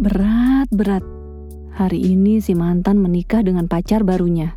Berat, 0.00 0.64
berat. 0.72 1.04
Hari 1.76 2.00
ini 2.00 2.40
si 2.40 2.56
mantan 2.56 3.04
menikah 3.04 3.44
dengan 3.44 3.68
pacar 3.68 4.00
barunya. 4.00 4.56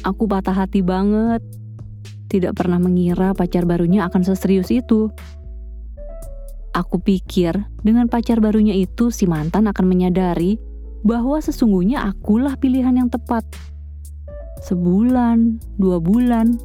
Aku 0.00 0.24
patah 0.24 0.56
hati 0.56 0.80
banget. 0.80 1.44
Tidak 2.32 2.56
pernah 2.56 2.80
mengira 2.80 3.36
pacar 3.36 3.68
barunya 3.68 4.08
akan 4.08 4.24
seserius 4.24 4.72
itu. 4.72 5.12
Aku 6.72 7.04
pikir 7.04 7.68
dengan 7.84 8.08
pacar 8.08 8.40
barunya 8.40 8.72
itu 8.72 9.12
si 9.12 9.28
mantan 9.28 9.68
akan 9.68 9.84
menyadari 9.84 10.56
bahwa 11.04 11.36
sesungguhnya 11.36 12.00
akulah 12.00 12.56
pilihan 12.56 12.96
yang 12.96 13.12
tepat. 13.12 13.44
Sebulan, 14.64 15.60
dua 15.76 16.00
bulan, 16.00 16.56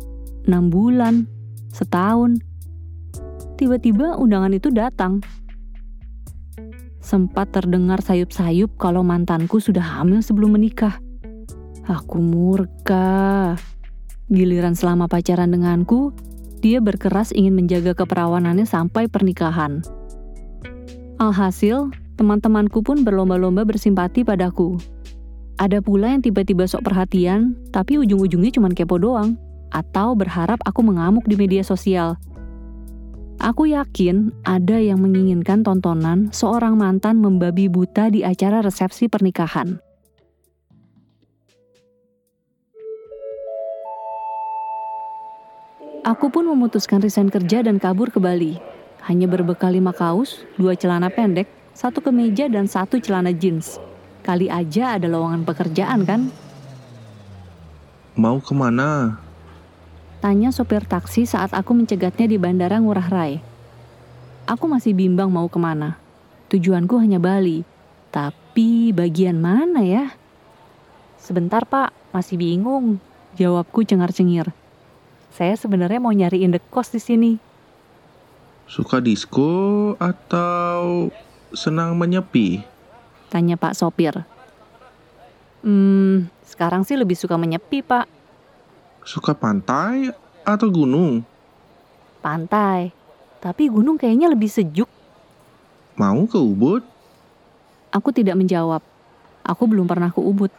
enam 0.48 0.71
bulan, 0.71 1.27
setahun. 1.75 2.39
Tiba-tiba 3.59 4.16
undangan 4.16 4.55
itu 4.55 4.71
datang. 4.71 5.20
Sempat 7.01 7.49
terdengar 7.49 7.99
sayup-sayup 8.05 8.77
kalau 8.77 9.01
mantanku 9.01 9.57
sudah 9.57 9.81
hamil 9.81 10.21
sebelum 10.21 10.53
menikah. 10.53 11.01
Aku 11.89 12.21
murka. 12.21 13.57
Giliran 14.29 14.77
selama 14.77 15.09
pacaran 15.09 15.49
denganku, 15.49 16.13
dia 16.61 16.77
berkeras 16.77 17.33
ingin 17.33 17.57
menjaga 17.57 17.97
keperawanannya 17.97 18.69
sampai 18.69 19.09
pernikahan. 19.09 19.81
Alhasil, 21.17 21.89
teman-temanku 22.21 22.85
pun 22.85 23.02
berlomba-lomba 23.02 23.65
bersimpati 23.65 24.21
padaku. 24.21 24.77
Ada 25.57 25.81
pula 25.81 26.13
yang 26.13 26.21
tiba-tiba 26.21 26.69
sok 26.69 26.85
perhatian, 26.85 27.57
tapi 27.73 27.97
ujung-ujungnya 27.97 28.53
cuma 28.53 28.69
kepo 28.69 29.02
doang, 29.02 29.38
atau 29.73 30.13
berharap 30.13 30.61
aku 30.69 30.85
mengamuk 30.85 31.25
di 31.25 31.33
media 31.33 31.65
sosial. 31.65 32.17
Aku 33.42 33.66
yakin 33.66 34.30
ada 34.45 34.78
yang 34.78 35.02
menginginkan 35.02 35.66
tontonan 35.66 36.30
seorang 36.30 36.78
mantan 36.78 37.17
membabi 37.17 37.66
buta 37.66 38.14
di 38.14 38.22
acara 38.22 38.61
resepsi 38.61 39.09
pernikahan. 39.09 39.81
Aku 46.06 46.30
pun 46.30 46.45
memutuskan 46.53 47.02
resign 47.02 47.33
kerja 47.33 47.66
dan 47.66 47.81
kabur 47.81 48.14
ke 48.14 48.22
Bali. 48.22 48.61
Hanya 49.09 49.25
berbekal 49.25 49.73
lima 49.73 49.89
kaos, 49.89 50.45
dua 50.61 50.78
celana 50.78 51.09
pendek, 51.09 51.50
satu 51.73 51.98
kemeja 51.98 52.45
dan 52.45 52.70
satu 52.70 53.02
celana 53.02 53.33
jeans. 53.33 53.81
Kali 54.22 54.53
aja 54.53 55.02
ada 55.02 55.09
lowongan 55.09 55.50
pekerjaan 55.50 56.05
kan? 56.05 56.30
Mau 58.14 58.38
ke 58.38 58.53
mana? 58.53 59.17
Tanya 60.22 60.53
sopir 60.53 60.86
taksi 60.86 61.25
saat 61.25 61.50
aku 61.50 61.73
mencegatnya 61.73 62.30
di 62.30 62.38
Bandara 62.38 62.77
Ngurah 62.77 63.09
Rai. 63.09 63.41
Aku 64.45 64.69
masih 64.69 64.94
bimbang 64.94 65.33
mau 65.33 65.50
ke 65.50 65.58
mana. 65.58 65.97
Tujuanku 66.53 67.02
hanya 67.02 67.17
Bali. 67.17 67.66
Tapi 68.14 68.94
bagian 68.94 69.42
mana 69.42 69.81
ya? 69.81 70.14
Sebentar 71.17 71.66
pak, 71.66 71.89
masih 72.14 72.38
bingung. 72.38 73.02
Jawabku 73.33 73.81
cengar-cengir. 73.81 74.53
Saya 75.33 75.58
sebenarnya 75.58 75.97
mau 75.97 76.14
nyari 76.14 76.45
indekos 76.45 76.94
di 76.94 77.02
sini. 77.02 77.31
Suka 78.69 79.02
disco 79.02 79.97
atau 79.97 81.09
senang 81.49 81.97
menyepi? 81.97 82.61
Tanya 83.33 83.58
Pak 83.58 83.73
Sopir. 83.73 84.22
Hmm, 85.66 86.30
sekarang 86.45 86.86
sih 86.86 86.94
lebih 86.94 87.17
suka 87.17 87.42
menyepi, 87.42 87.81
Pak. 87.81 88.20
Suka 89.02 89.33
pantai 89.33 90.13
atau 90.45 90.67
gunung? 90.69 91.25
Pantai. 92.21 92.94
Tapi 93.41 93.66
gunung 93.69 93.97
kayaknya 93.97 94.30
lebih 94.30 94.49
sejuk. 94.49 94.85
Mau 95.97 96.25
ke 96.30 96.38
Ubud? 96.38 96.85
Aku 97.89 98.14
tidak 98.14 98.37
menjawab. 98.37 98.86
Aku 99.42 99.65
belum 99.65 99.89
pernah 99.89 100.14
ke 100.14 100.21
Ubud. 100.21 100.53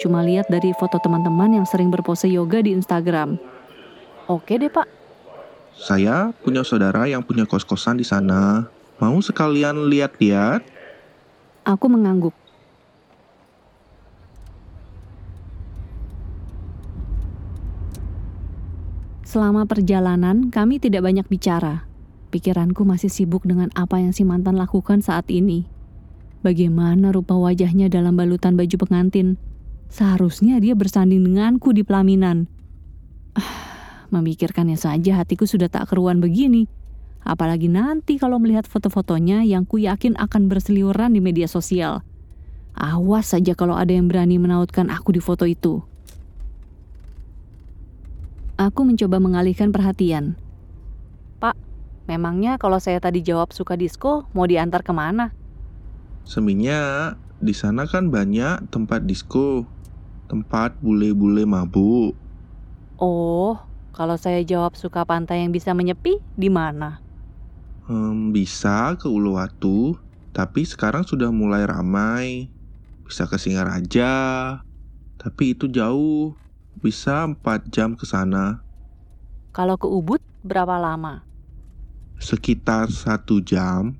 Cuma 0.00 0.24
lihat 0.24 0.48
dari 0.50 0.74
foto 0.74 0.98
teman-teman 0.98 1.60
yang 1.60 1.66
sering 1.68 1.92
berpose 1.92 2.26
yoga 2.26 2.64
di 2.64 2.74
Instagram. 2.74 3.36
Oke 4.26 4.56
deh, 4.56 4.72
Pak. 4.72 4.88
Saya 5.76 6.32
punya 6.42 6.64
saudara 6.64 7.04
yang 7.04 7.20
punya 7.20 7.44
kos-kosan 7.44 8.00
di 8.00 8.06
sana. 8.06 8.66
Mau 8.98 9.20
sekalian 9.20 9.90
lihat-lihat? 9.90 10.64
Aku 11.66 11.86
mengangguk. 11.92 12.34
Selama 19.24 19.64
perjalanan, 19.64 20.52
kami 20.52 20.76
tidak 20.76 21.00
banyak 21.00 21.24
bicara. 21.26 21.88
Pikiranku 22.28 22.84
masih 22.84 23.08
sibuk 23.08 23.48
dengan 23.48 23.72
apa 23.72 23.96
yang 23.96 24.12
si 24.12 24.20
mantan 24.20 24.60
lakukan 24.60 25.00
saat 25.00 25.32
ini. 25.32 25.64
Bagaimana 26.44 27.08
rupa 27.08 27.32
wajahnya 27.32 27.88
dalam 27.88 28.20
balutan 28.20 28.52
baju 28.52 28.76
pengantin. 28.76 29.40
Seharusnya 29.88 30.60
dia 30.60 30.76
bersanding 30.76 31.24
denganku 31.24 31.72
di 31.72 31.80
pelaminan. 31.80 32.52
Ah, 33.32 33.48
memikirkannya 34.12 34.76
saja 34.76 35.24
hatiku 35.24 35.48
sudah 35.48 35.72
tak 35.72 35.88
keruan 35.88 36.20
begini. 36.20 36.68
Apalagi 37.24 37.72
nanti 37.72 38.20
kalau 38.20 38.36
melihat 38.36 38.68
foto-fotonya 38.68 39.40
yang 39.48 39.64
ku 39.64 39.80
yakin 39.80 40.20
akan 40.20 40.52
berseliweran 40.52 41.16
di 41.16 41.24
media 41.24 41.48
sosial. 41.48 42.04
Awas 42.76 43.32
saja 43.32 43.56
kalau 43.56 43.78
ada 43.78 43.96
yang 43.96 44.12
berani 44.12 44.36
menautkan 44.36 44.92
aku 44.92 45.16
di 45.16 45.24
foto 45.24 45.48
itu. 45.48 45.80
Aku 48.54 48.86
mencoba 48.86 49.18
mengalihkan 49.18 49.74
perhatian. 49.74 50.38
Pak, 51.42 51.58
memangnya 52.06 52.54
kalau 52.54 52.78
saya 52.78 53.02
tadi 53.02 53.18
jawab 53.18 53.50
suka 53.50 53.74
disco, 53.74 54.30
mau 54.30 54.46
diantar 54.46 54.86
ke 54.86 54.94
mana? 54.94 55.34
Seminya, 56.22 57.12
di 57.42 57.50
sana 57.50 57.82
kan 57.90 58.14
banyak 58.14 58.70
tempat 58.70 59.10
disco. 59.10 59.66
Tempat 60.30 60.78
bule-bule 60.78 61.42
mabuk. 61.44 62.14
Oh, 63.02 63.58
kalau 63.90 64.14
saya 64.14 64.40
jawab 64.46 64.78
suka 64.78 65.02
pantai 65.02 65.42
yang 65.42 65.50
bisa 65.50 65.74
menyepi, 65.74 66.22
di 66.38 66.46
mana? 66.46 67.02
Hmm, 67.84 68.32
bisa 68.32 68.94
ke 68.96 69.10
Uluwatu, 69.10 69.98
tapi 70.32 70.64
sekarang 70.64 71.04
sudah 71.04 71.28
mulai 71.34 71.66
ramai. 71.66 72.48
Bisa 73.04 73.28
ke 73.28 73.36
Singaraja, 73.36 74.14
tapi 75.20 75.52
itu 75.52 75.66
jauh. 75.68 76.38
Bisa 76.80 77.26
4 77.26 77.70
jam 77.70 77.94
ke 77.94 78.06
sana. 78.06 78.62
Kalau 79.54 79.78
ke 79.78 79.86
Ubud, 79.86 80.18
berapa 80.42 80.78
lama? 80.78 81.22
Sekitar 82.18 82.90
satu 82.90 83.38
jam. 83.38 83.94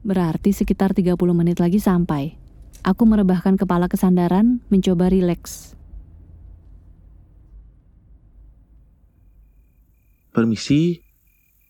Berarti 0.00 0.54
sekitar 0.54 0.96
30 0.96 1.14
menit 1.34 1.60
lagi 1.60 1.82
sampai. 1.82 2.38
Aku 2.80 3.04
merebahkan 3.04 3.60
kepala 3.60 3.92
ke 3.92 4.00
sandaran, 4.00 4.64
mencoba 4.72 5.12
rileks. 5.12 5.76
Permisi, 10.32 11.04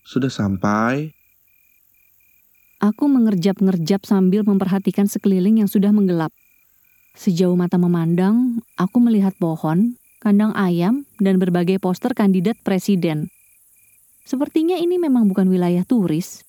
sudah 0.07 0.31
sampai. 0.31 1.11
Aku 2.79 3.05
mengerjap-ngerjap 3.11 4.07
sambil 4.07 4.41
memperhatikan 4.47 5.05
sekeliling 5.05 5.59
yang 5.61 5.69
sudah 5.69 5.91
menggelap. 5.91 6.31
Sejauh 7.11 7.59
mata 7.59 7.75
memandang, 7.75 8.63
aku 8.79 9.03
melihat 9.03 9.35
pohon, 9.35 9.99
kandang 10.23 10.55
ayam, 10.55 11.03
dan 11.19 11.37
berbagai 11.37 11.77
poster 11.83 12.15
kandidat 12.15 12.55
presiden. 12.63 13.27
Sepertinya 14.23 14.79
ini 14.79 14.95
memang 14.95 15.27
bukan 15.27 15.51
wilayah 15.51 15.83
turis. 15.83 16.47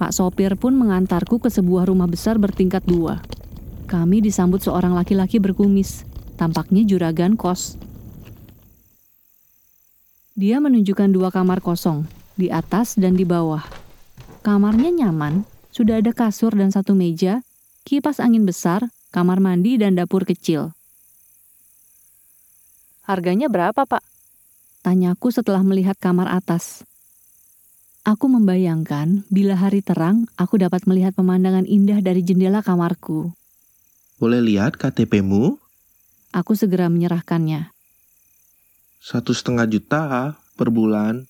Pak 0.00 0.16
sopir 0.16 0.56
pun 0.56 0.74
mengantarku 0.74 1.38
ke 1.38 1.52
sebuah 1.52 1.84
rumah 1.86 2.08
besar 2.08 2.40
bertingkat 2.40 2.82
dua. 2.88 3.20
Kami 3.84 4.24
disambut 4.24 4.64
seorang 4.64 4.96
laki-laki 4.96 5.36
berkumis, 5.36 6.08
tampaknya 6.40 6.88
juragan 6.88 7.36
kos. 7.36 7.76
Dia 10.40 10.56
menunjukkan 10.56 11.12
dua 11.12 11.28
kamar 11.28 11.60
kosong, 11.60 12.08
di 12.32 12.48
atas 12.48 12.96
dan 12.96 13.12
di 13.12 13.28
bawah. 13.28 13.60
Kamarnya 14.40 14.88
nyaman, 14.88 15.44
sudah 15.70 16.02
ada 16.02 16.10
kasur 16.10 16.54
dan 16.54 16.74
satu 16.74 16.94
meja, 16.94 17.42
kipas 17.86 18.18
angin 18.18 18.46
besar, 18.46 18.90
kamar 19.14 19.38
mandi, 19.38 19.78
dan 19.78 19.94
dapur 19.98 20.26
kecil. 20.26 20.74
Harganya 23.06 23.50
berapa, 23.50 23.86
Pak? 23.86 24.04
Tanyaku 24.86 25.34
setelah 25.34 25.66
melihat 25.66 25.98
kamar 25.98 26.30
atas. 26.30 26.86
Aku 28.00 28.32
membayangkan 28.32 29.28
bila 29.28 29.58
hari 29.60 29.84
terang 29.84 30.24
aku 30.40 30.56
dapat 30.56 30.88
melihat 30.88 31.12
pemandangan 31.12 31.68
indah 31.68 32.00
dari 32.00 32.24
jendela 32.24 32.64
kamarku. 32.64 33.36
Boleh 34.16 34.40
lihat 34.40 34.80
KTP-mu? 34.80 35.60
Aku 36.32 36.56
segera 36.56 36.88
menyerahkannya. 36.88 37.68
Satu 39.04 39.36
setengah 39.36 39.68
juta 39.68 40.36
per 40.56 40.72
bulan. 40.72 41.28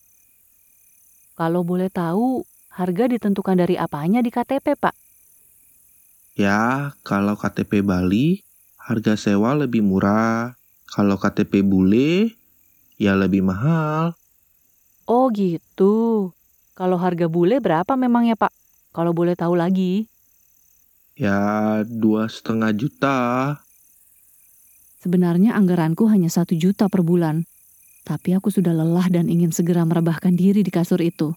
Kalau 1.35 1.67
boleh 1.67 1.91
tahu, 1.91 2.47
harga 2.71 3.05
ditentukan 3.11 3.59
dari 3.59 3.75
apanya 3.75 4.23
di 4.23 4.31
KTP, 4.31 4.79
Pak? 4.79 4.95
Ya, 6.39 6.95
kalau 7.03 7.35
KTP 7.37 7.83
Bali, 7.83 8.41
harga 8.79 9.19
sewa 9.19 9.53
lebih 9.59 9.85
murah. 9.85 10.57
Kalau 10.91 11.15
KTP 11.19 11.63
bule, 11.63 12.35
ya 12.99 13.15
lebih 13.15 13.47
mahal. 13.47 14.19
Oh 15.07 15.31
gitu. 15.31 16.31
Kalau 16.75 16.97
harga 16.97 17.27
bule 17.27 17.59
berapa 17.59 17.95
memang 17.99 18.31
ya 18.31 18.39
Pak? 18.39 18.51
Kalau 18.91 19.15
boleh 19.15 19.35
tahu 19.39 19.55
lagi. 19.59 20.07
Ya 21.15 21.83
dua 21.85 22.27
setengah 22.27 22.73
juta. 22.73 23.19
Sebenarnya 25.01 25.57
anggaranku 25.57 26.09
hanya 26.09 26.29
satu 26.33 26.57
juta 26.57 26.89
per 26.89 27.05
bulan. 27.05 27.45
Tapi 28.05 28.35
aku 28.35 28.49
sudah 28.49 28.73
lelah 28.73 29.07
dan 29.13 29.29
ingin 29.29 29.53
segera 29.53 29.85
merebahkan 29.85 30.33
diri 30.35 30.65
di 30.65 30.73
kasur 30.73 30.99
itu. 31.05 31.37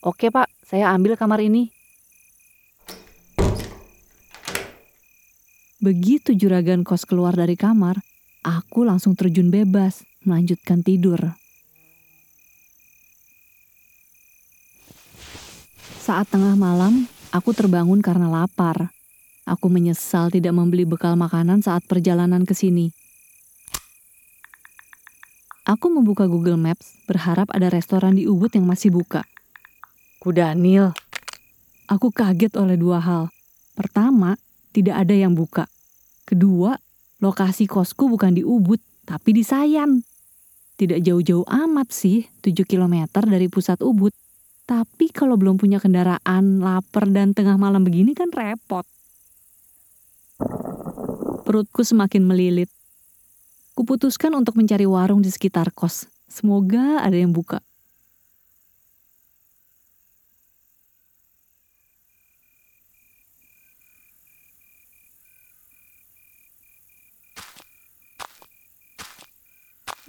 Oke 0.00 0.32
pak, 0.32 0.48
saya 0.64 0.96
ambil 0.96 1.12
kamar 1.12 1.44
ini. 1.44 1.68
Begitu 5.76 6.32
juragan 6.32 6.88
kos 6.88 7.04
keluar 7.04 7.36
dari 7.36 7.52
kamar, 7.52 8.00
aku 8.40 8.88
langsung 8.88 9.12
terjun 9.12 9.52
bebas, 9.52 10.00
melanjutkan 10.24 10.80
tidur. 10.80 11.36
Saat 16.00 16.32
tengah 16.32 16.56
malam, 16.56 17.04
aku 17.28 17.52
terbangun 17.52 18.00
karena 18.00 18.32
lapar. 18.32 18.96
Aku 19.44 19.68
menyesal 19.68 20.32
tidak 20.32 20.56
membeli 20.56 20.88
bekal 20.88 21.12
makanan 21.12 21.60
saat 21.60 21.84
perjalanan 21.84 22.48
ke 22.48 22.56
sini. 22.56 22.88
Aku 25.68 25.92
membuka 25.92 26.24
Google 26.24 26.56
Maps, 26.56 26.96
berharap 27.04 27.52
ada 27.52 27.68
restoran 27.68 28.16
di 28.16 28.24
Ubud 28.24 28.48
yang 28.56 28.64
masih 28.64 28.88
buka. 28.88 29.28
Ku 30.20 30.36
Daniel. 30.36 30.92
Aku 31.88 32.12
kaget 32.12 32.52
oleh 32.60 32.76
dua 32.76 33.00
hal. 33.00 33.32
Pertama, 33.72 34.36
tidak 34.68 35.00
ada 35.00 35.16
yang 35.16 35.32
buka. 35.32 35.64
Kedua, 36.28 36.76
lokasi 37.24 37.64
kosku 37.64 38.04
bukan 38.12 38.36
di 38.36 38.44
Ubud, 38.44 38.84
tapi 39.08 39.32
di 39.32 39.40
Sayan. 39.40 40.04
Tidak 40.76 41.00
jauh-jauh 41.00 41.48
amat 41.48 41.88
sih, 41.88 42.28
7 42.44 42.68
km 42.68 43.08
dari 43.24 43.48
pusat 43.48 43.80
Ubud. 43.80 44.12
Tapi 44.68 45.08
kalau 45.08 45.40
belum 45.40 45.56
punya 45.56 45.80
kendaraan, 45.80 46.60
lapar 46.60 47.08
dan 47.08 47.32
tengah 47.32 47.56
malam 47.56 47.80
begini 47.80 48.12
kan 48.12 48.28
repot. 48.28 48.84
Perutku 51.48 51.80
semakin 51.80 52.28
melilit. 52.28 52.68
Kuputuskan 53.72 54.36
untuk 54.36 54.60
mencari 54.60 54.84
warung 54.84 55.24
di 55.24 55.32
sekitar 55.32 55.72
kos. 55.72 56.04
Semoga 56.28 57.00
ada 57.00 57.16
yang 57.16 57.32
buka. 57.32 57.64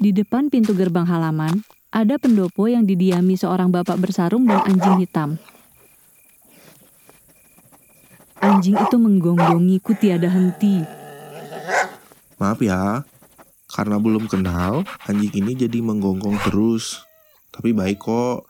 Di 0.01 0.09
depan 0.09 0.50
pintu 0.50 0.74
gerbang 0.74 1.06
halaman, 1.06 1.62
ada 1.94 2.18
pendopo 2.18 2.65
yang 2.65 2.89
didiami 2.89 3.38
seorang 3.38 3.69
bapak 3.69 4.01
bersarung 4.01 4.50
dan 4.50 4.57
anjing 4.65 4.98
hitam. 4.98 5.38
Anjing 8.42 8.81
itu 8.81 8.98
menggonggongiku 8.98 9.94
tiada 9.94 10.25
henti. 10.25 10.81
Maaf 12.42 12.57
ya, 12.65 13.06
karena 13.69 14.01
belum 14.01 14.25
kenal, 14.25 14.81
anjing 15.06 15.38
ini 15.38 15.53
jadi 15.53 15.77
menggonggong 15.86 16.42
terus. 16.50 17.06
Tapi 17.53 17.69
baik 17.69 18.01
kok, 18.01 18.50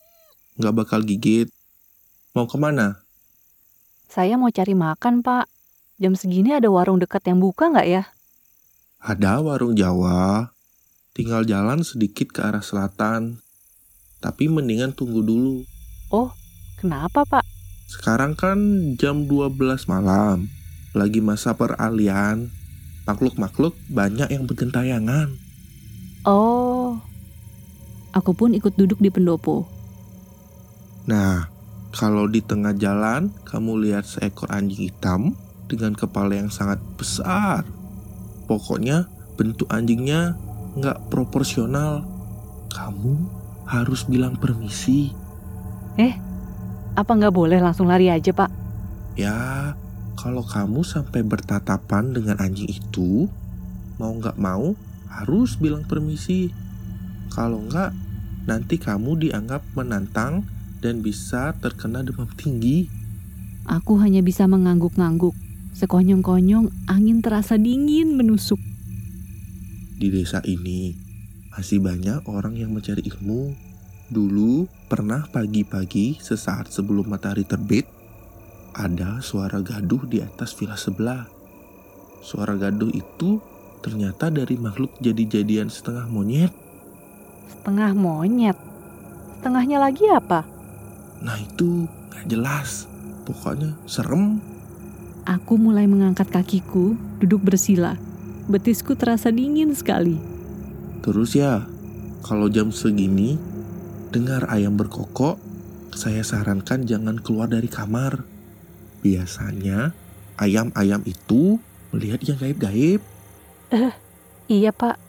nggak 0.55 0.71
bakal 0.71 1.03
gigit. 1.03 1.51
Mau 2.31 2.47
ke 2.47 2.55
mana? 2.55 3.03
Saya 4.07 4.39
mau 4.39 4.47
cari 4.47 4.71
makan, 4.71 5.19
Pak. 5.19 5.51
Jam 5.99 6.15
segini 6.15 6.55
ada 6.55 6.71
warung 6.71 6.95
dekat 6.95 7.27
yang 7.27 7.43
buka 7.43 7.67
nggak 7.67 7.87
ya? 7.91 8.03
Ada 9.03 9.43
warung 9.43 9.75
Jawa, 9.75 10.47
Tinggal 11.11 11.43
jalan 11.43 11.83
sedikit 11.83 12.31
ke 12.31 12.39
arah 12.39 12.63
selatan. 12.63 13.43
Tapi 14.23 14.47
mendingan 14.47 14.95
tunggu 14.95 15.19
dulu. 15.19 15.67
Oh, 16.07 16.31
kenapa 16.79 17.27
pak? 17.27 17.43
Sekarang 17.91 18.39
kan 18.39 18.55
jam 18.95 19.27
12 19.27 19.91
malam. 19.91 20.47
Lagi 20.95 21.19
masa 21.19 21.51
peralihan. 21.51 22.47
Makhluk-makhluk 23.03 23.75
banyak 23.91 24.31
yang 24.31 24.47
bergentayangan. 24.47 25.35
Oh, 26.23 27.03
aku 28.15 28.31
pun 28.31 28.55
ikut 28.55 28.79
duduk 28.79 29.03
di 29.03 29.11
pendopo. 29.11 29.67
Nah, 31.11 31.51
kalau 31.91 32.23
di 32.31 32.39
tengah 32.39 32.71
jalan 32.71 33.35
kamu 33.43 33.83
lihat 33.83 34.07
seekor 34.07 34.47
anjing 34.47 34.87
hitam 34.87 35.35
dengan 35.67 35.91
kepala 35.91 36.39
yang 36.39 36.47
sangat 36.47 36.79
besar. 36.95 37.67
Pokoknya 38.47 39.11
bentuk 39.35 39.67
anjingnya 39.67 40.39
nggak 40.75 41.11
proporsional. 41.11 42.05
Kamu 42.71 43.13
harus 43.67 44.07
bilang 44.07 44.35
permisi. 44.39 45.11
Eh, 45.99 46.15
apa 46.95 47.11
nggak 47.11 47.35
boleh 47.35 47.59
langsung 47.59 47.87
lari 47.87 48.07
aja, 48.07 48.31
Pak? 48.31 48.51
Ya, 49.19 49.75
kalau 50.15 50.43
kamu 50.43 50.87
sampai 50.87 51.23
bertatapan 51.23 52.15
dengan 52.15 52.39
anjing 52.39 52.71
itu, 52.71 53.27
mau 53.99 54.11
nggak 54.15 54.39
mau 54.39 54.71
harus 55.11 55.59
bilang 55.59 55.83
permisi. 55.83 56.51
Kalau 57.31 57.59
nggak, 57.67 57.91
nanti 58.47 58.79
kamu 58.79 59.27
dianggap 59.27 59.63
menantang 59.75 60.47
dan 60.79 61.03
bisa 61.03 61.51
terkena 61.59 62.03
demam 62.03 62.27
tinggi. 62.39 62.87
Aku 63.67 63.99
hanya 63.99 64.23
bisa 64.23 64.47
mengangguk-ngangguk. 64.49 65.35
Sekonyong-konyong 65.75 66.91
angin 66.91 67.23
terasa 67.23 67.55
dingin 67.55 68.17
menusuk. 68.17 68.59
Di 70.01 70.09
desa 70.09 70.41
ini 70.49 70.97
masih 71.53 71.77
banyak 71.77 72.25
orang 72.25 72.57
yang 72.57 72.73
mencari 72.73 73.05
ilmu. 73.05 73.53
Dulu 74.09 74.65
pernah 74.89 75.29
pagi-pagi 75.29 76.17
sesaat 76.17 76.73
sebelum 76.73 77.05
matahari 77.05 77.45
terbit, 77.45 77.85
ada 78.73 79.21
suara 79.21 79.61
gaduh 79.61 80.01
di 80.09 80.17
atas 80.25 80.57
villa 80.57 80.73
sebelah. 80.73 81.29
Suara 82.25 82.57
gaduh 82.57 82.89
itu 82.89 83.45
ternyata 83.85 84.33
dari 84.33 84.57
makhluk 84.57 84.97
jadi-jadian 85.05 85.69
setengah 85.69 86.09
monyet. 86.09 86.49
Setengah 87.53 87.93
monyet? 87.93 88.57
Setengahnya 89.37 89.85
lagi 89.85 90.09
apa? 90.09 90.49
Nah 91.21 91.37
itu 91.37 91.85
gak 92.09 92.25
jelas. 92.25 92.89
Pokoknya 93.21 93.77
serem. 93.85 94.41
Aku 95.29 95.61
mulai 95.61 95.85
mengangkat 95.85 96.33
kakiku, 96.33 96.97
duduk 97.21 97.53
bersila 97.53 97.93
betisku 98.49 98.97
terasa 98.97 99.29
dingin 99.29 99.73
sekali. 99.75 100.17
Terus 101.01 101.33
ya, 101.33 101.65
kalau 102.21 102.47
jam 102.47 102.69
segini 102.69 103.37
dengar 104.13 104.45
ayam 104.49 104.77
berkokok, 104.77 105.41
saya 105.91 106.21
sarankan 106.21 106.85
jangan 106.85 107.17
keluar 107.17 107.49
dari 107.49 107.67
kamar. 107.67 108.23
Biasanya 109.01 109.97
ayam-ayam 110.37 111.01
itu 111.09 111.57
melihat 111.91 112.21
yang 112.21 112.37
gaib-gaib. 112.37 113.01
Eh, 113.73 113.93
iya 114.47 114.69
pak. 114.69 115.01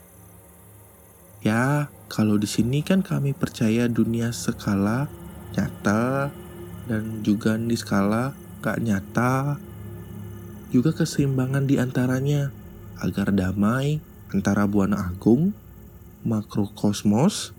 Ya, 1.43 1.91
kalau 2.07 2.39
di 2.39 2.47
sini 2.47 2.81
kan 2.81 3.03
kami 3.03 3.35
percaya 3.35 3.91
dunia 3.91 4.31
skala 4.31 5.11
nyata 5.53 6.31
dan 6.87 7.21
juga 7.21 7.59
di 7.59 7.75
skala 7.75 8.33
gak 8.63 8.79
nyata. 8.81 9.59
Juga 10.73 10.89
keseimbangan 10.95 11.69
di 11.69 11.77
antaranya 11.77 12.49
agar 13.01 13.33
damai 13.33 14.03
antara 14.33 14.65
Buana 14.65 15.09
Agung, 15.09 15.53
makrokosmos, 16.25 17.53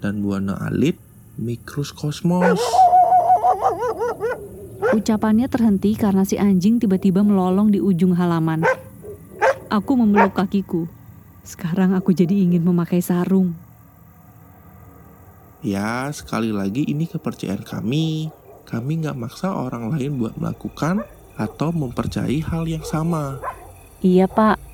dan 0.00 0.24
Buana 0.24 0.56
Alit, 0.62 0.96
mikrokosmos. 1.36 2.58
Ucapannya 4.90 5.46
terhenti 5.46 5.94
karena 5.94 6.26
si 6.26 6.34
anjing 6.40 6.82
tiba-tiba 6.82 7.22
melolong 7.22 7.70
di 7.70 7.78
ujung 7.78 8.16
halaman. 8.16 8.66
Aku 9.70 9.94
memeluk 9.94 10.34
kakiku. 10.34 10.90
Sekarang 11.46 11.94
aku 11.94 12.10
jadi 12.10 12.34
ingin 12.34 12.66
memakai 12.66 12.98
sarung. 12.98 13.54
Ya, 15.60 16.08
sekali 16.10 16.50
lagi 16.50 16.88
ini 16.88 17.04
kepercayaan 17.04 17.62
kami. 17.62 18.32
Kami 18.64 18.92
nggak 19.04 19.18
maksa 19.18 19.52
orang 19.52 19.92
lain 19.92 20.16
buat 20.16 20.34
melakukan 20.40 21.04
atau 21.36 21.68
mempercayai 21.70 22.40
hal 22.40 22.64
yang 22.64 22.82
sama. 22.82 23.38
Iya, 24.00 24.24
Pak. 24.24 24.69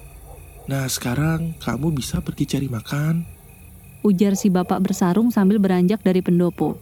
Nah 0.67 0.91
sekarang 0.91 1.55
kamu 1.63 1.95
bisa 1.95 2.19
pergi 2.19 2.45
cari 2.47 2.67
makan. 2.67 3.23
Ujar 4.03 4.35
si 4.35 4.51
bapak 4.51 4.83
bersarung 4.83 5.31
sambil 5.31 5.63
beranjak 5.63 6.03
dari 6.03 6.19
pendopo. 6.23 6.75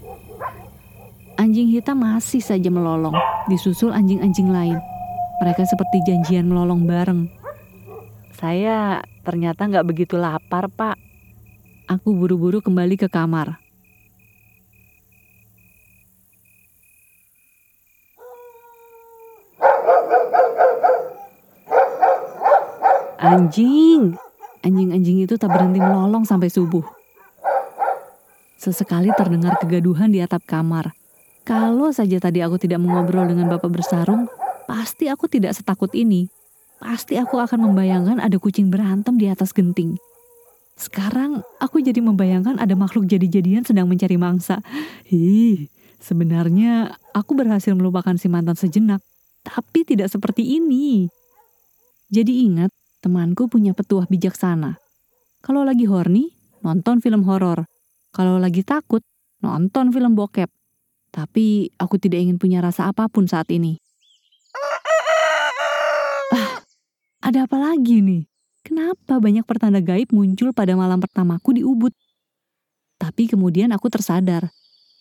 Anjing 1.37 1.69
hitam 1.69 2.01
masih 2.01 2.41
saja 2.41 2.71
melolong, 2.71 3.17
disusul 3.51 3.93
anjing-anjing 3.93 4.49
lain. 4.49 4.79
Mereka 5.43 5.67
seperti 5.67 6.01
janjian 6.07 6.47
melolong 6.47 6.87
bareng. 6.87 7.27
Saya 8.39 9.03
ternyata 9.27 9.67
nggak 9.67 9.89
begitu 9.89 10.15
lapar, 10.15 10.71
Pak. 10.71 10.97
Aku 11.91 12.17
buru-buru 12.17 12.65
kembali 12.65 12.97
ke 12.97 13.13
kamar. 13.13 13.64
Anjing! 23.25 24.13
Anjing-anjing 24.61 25.25
itu 25.25 25.41
tak 25.41 25.49
berhenti 25.49 25.81
melolong 25.81 26.29
sampai 26.29 26.53
subuh. 26.53 26.85
Sesekali 28.61 29.09
terdengar 29.17 29.57
kegaduhan 29.57 30.13
di 30.13 30.21
atap 30.21 30.45
kamar. 30.45 30.93
Kalau 31.45 31.89
saja 31.93 32.21
tadi 32.21 32.45
aku 32.45 32.61
tidak 32.61 32.85
mengobrol 32.85 33.29
dengan 33.29 33.49
bapak 33.49 33.73
bersarung, 33.73 34.29
pasti 34.69 35.09
aku 35.09 35.25
tidak 35.29 35.57
setakut 35.57 35.93
ini. 35.97 36.29
Pasti 36.81 37.17
aku 37.17 37.41
akan 37.41 37.65
membayangkan 37.65 38.21
ada 38.21 38.37
kucing 38.37 38.69
berantem 38.69 39.17
di 39.17 39.29
atas 39.29 39.57
genting. 39.57 39.97
Sekarang 40.77 41.41
aku 41.65 41.81
jadi 41.81 42.05
membayangkan 42.05 42.61
ada 42.61 42.77
makhluk 42.77 43.09
jadi-jadian 43.09 43.65
sedang 43.65 43.89
mencari 43.89 44.21
mangsa. 44.21 44.61
Hi, 45.09 45.69
sebenarnya 45.97 46.93
aku 47.17 47.33
berhasil 47.33 47.73
melupakan 47.73 48.17
si 48.21 48.29
mantan 48.29 48.57
sejenak, 48.57 49.01
tapi 49.45 49.89
tidak 49.89 50.13
seperti 50.13 50.61
ini. 50.61 51.09
Jadi 52.13 52.49
ingat, 52.49 52.69
temanku 53.05 53.53
punya 53.53 53.77
petuah 53.77 54.09
bijaksana. 54.09 54.81
Kalau 55.45 55.61
lagi 55.61 55.85
horny, 55.85 56.33
nonton 56.65 57.05
film 57.05 57.29
horor. 57.29 57.69
Kalau 58.17 58.41
lagi 58.41 58.65
takut, 58.65 59.05
nonton 59.45 59.93
film 59.93 60.17
bokep. 60.17 60.49
Tapi 61.13 61.69
aku 61.77 62.01
tidak 62.01 62.25
ingin 62.25 62.41
punya 62.41 62.65
rasa 62.65 62.89
apa 62.89 63.13
pun 63.13 63.29
saat 63.29 63.53
ini. 63.53 63.77
Ah, 66.33 66.65
ada 67.21 67.45
apa 67.45 67.61
lagi 67.61 68.01
nih? 68.01 68.25
Kenapa 68.65 69.21
banyak 69.21 69.45
pertanda 69.45 69.85
gaib 69.85 70.09
muncul 70.17 70.57
pada 70.57 70.73
malam 70.73 70.97
pertamaku 70.97 71.61
di 71.61 71.63
Ubud? 71.63 71.93
Tapi 72.97 73.29
kemudian 73.29 73.69
aku 73.77 73.93
tersadar. 73.93 74.49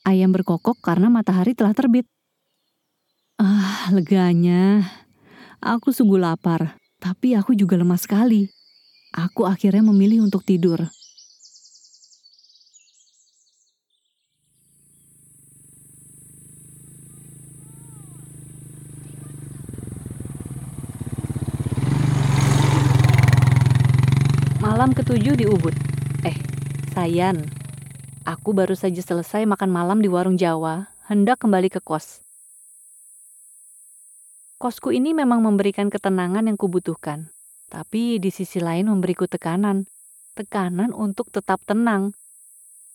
Ayam 0.04 0.36
berkokok 0.36 0.76
karena 0.84 1.08
matahari 1.08 1.56
telah 1.56 1.72
terbit. 1.72 2.04
Ah, 3.40 3.88
leganya. 3.96 4.84
Aku 5.64 5.96
sungguh 5.96 6.20
lapar, 6.20 6.76
tapi 7.04 7.36
aku 7.36 7.52
juga 7.52 7.76
lemas 7.76 8.08
sekali. 8.08 8.48
Aku 9.12 9.44
akhirnya 9.44 9.84
memilih 9.84 10.24
untuk 10.24 10.48
tidur. 10.48 10.88
Malam 24.64 24.96
ketujuh 24.96 25.36
di 25.36 25.44
Ubud. 25.44 25.76
Eh, 26.24 26.40
Sayan. 26.96 27.44
Aku 28.24 28.56
baru 28.56 28.80
saja 28.80 29.04
selesai 29.04 29.44
makan 29.44 29.68
malam 29.68 30.00
di 30.00 30.08
warung 30.08 30.40
Jawa, 30.40 30.88
hendak 31.12 31.44
kembali 31.44 31.68
ke 31.68 31.84
kos. 31.84 32.23
Kosku 34.64 34.96
ini 34.96 35.12
memang 35.12 35.44
memberikan 35.44 35.92
ketenangan 35.92 36.48
yang 36.48 36.56
kubutuhkan, 36.56 37.36
tapi 37.68 38.16
di 38.24 38.32
sisi 38.32 38.64
lain 38.64 38.88
memberiku 38.88 39.28
tekanan. 39.28 39.92
Tekanan 40.40 40.96
untuk 40.96 41.28
tetap 41.36 41.60
tenang. 41.68 42.16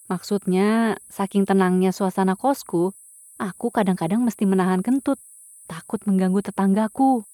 Maksudnya, 0.09 0.97
saking 1.13 1.45
tenangnya 1.45 1.93
suasana 1.93 2.41
kosku, 2.41 2.97
aku 3.37 3.69
kadang-kadang 3.69 4.25
mesti 4.25 4.49
menahan 4.49 4.81
kentut, 4.81 5.21
takut 5.69 6.01
mengganggu 6.09 6.41
tetanggaku. 6.41 7.29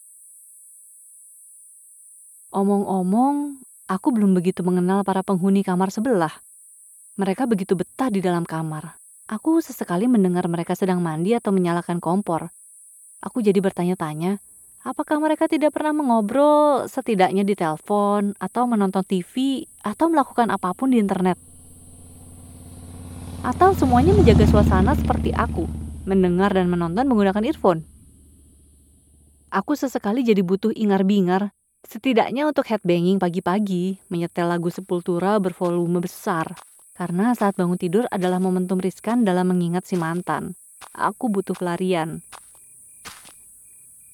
Omong-omong, 2.50 3.62
Aku 3.84 4.16
belum 4.16 4.32
begitu 4.32 4.64
mengenal 4.64 5.04
para 5.04 5.20
penghuni 5.20 5.60
kamar 5.60 5.92
sebelah. 5.92 6.32
Mereka 7.20 7.44
begitu 7.44 7.76
betah 7.76 8.08
di 8.08 8.24
dalam 8.24 8.48
kamar. 8.48 8.96
Aku 9.28 9.60
sesekali 9.60 10.08
mendengar 10.08 10.48
mereka 10.48 10.72
sedang 10.72 11.04
mandi 11.04 11.36
atau 11.36 11.52
menyalakan 11.52 12.00
kompor. 12.00 12.48
Aku 13.24 13.40
jadi 13.40 13.56
bertanya-tanya, 13.64 14.36
apakah 14.84 15.16
mereka 15.16 15.48
tidak 15.48 15.72
pernah 15.72 15.96
mengobrol 15.96 16.84
setidaknya 16.84 17.40
di 17.40 17.56
telepon 17.56 18.36
atau 18.36 18.68
menonton 18.68 19.00
TV 19.00 19.64
atau 19.80 20.12
melakukan 20.12 20.52
apa 20.52 20.76
pun 20.76 20.92
di 20.92 21.00
internet? 21.00 21.40
Atau 23.40 23.72
semuanya 23.72 24.12
menjaga 24.12 24.44
suasana 24.44 24.92
seperti 24.92 25.32
aku, 25.32 25.64
mendengar 26.04 26.52
dan 26.52 26.68
menonton 26.68 27.08
menggunakan 27.08 27.48
earphone? 27.48 27.80
Aku 29.48 29.72
sesekali 29.72 30.20
jadi 30.20 30.44
butuh 30.44 30.76
ingar-bingar 30.76 31.56
Setidaknya 31.84 32.48
untuk 32.48 32.64
headbanging 32.64 33.20
pagi-pagi, 33.20 34.00
menyetel 34.08 34.48
lagu 34.48 34.72
Sepultura 34.72 35.36
bervolume 35.36 36.00
besar. 36.00 36.56
Karena 36.96 37.36
saat 37.36 37.60
bangun 37.60 37.76
tidur 37.76 38.08
adalah 38.08 38.40
momentum 38.40 38.80
riskan 38.80 39.20
dalam 39.20 39.52
mengingat 39.52 39.84
si 39.84 40.00
mantan. 40.00 40.56
Aku 40.96 41.28
butuh 41.28 41.52
pelarian. 41.52 42.24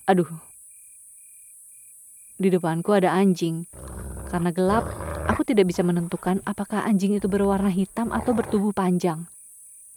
Aduh. 0.09 0.29
Di 2.41 2.49
depanku 2.49 2.97
ada 2.97 3.13
anjing. 3.13 3.69
Karena 4.31 4.55
gelap, 4.55 4.89
aku 5.29 5.45
tidak 5.45 5.69
bisa 5.69 5.85
menentukan 5.85 6.41
apakah 6.47 6.87
anjing 6.87 7.19
itu 7.19 7.29
berwarna 7.29 7.69
hitam 7.69 8.15
atau 8.15 8.33
bertubuh 8.33 8.73
panjang. 8.73 9.29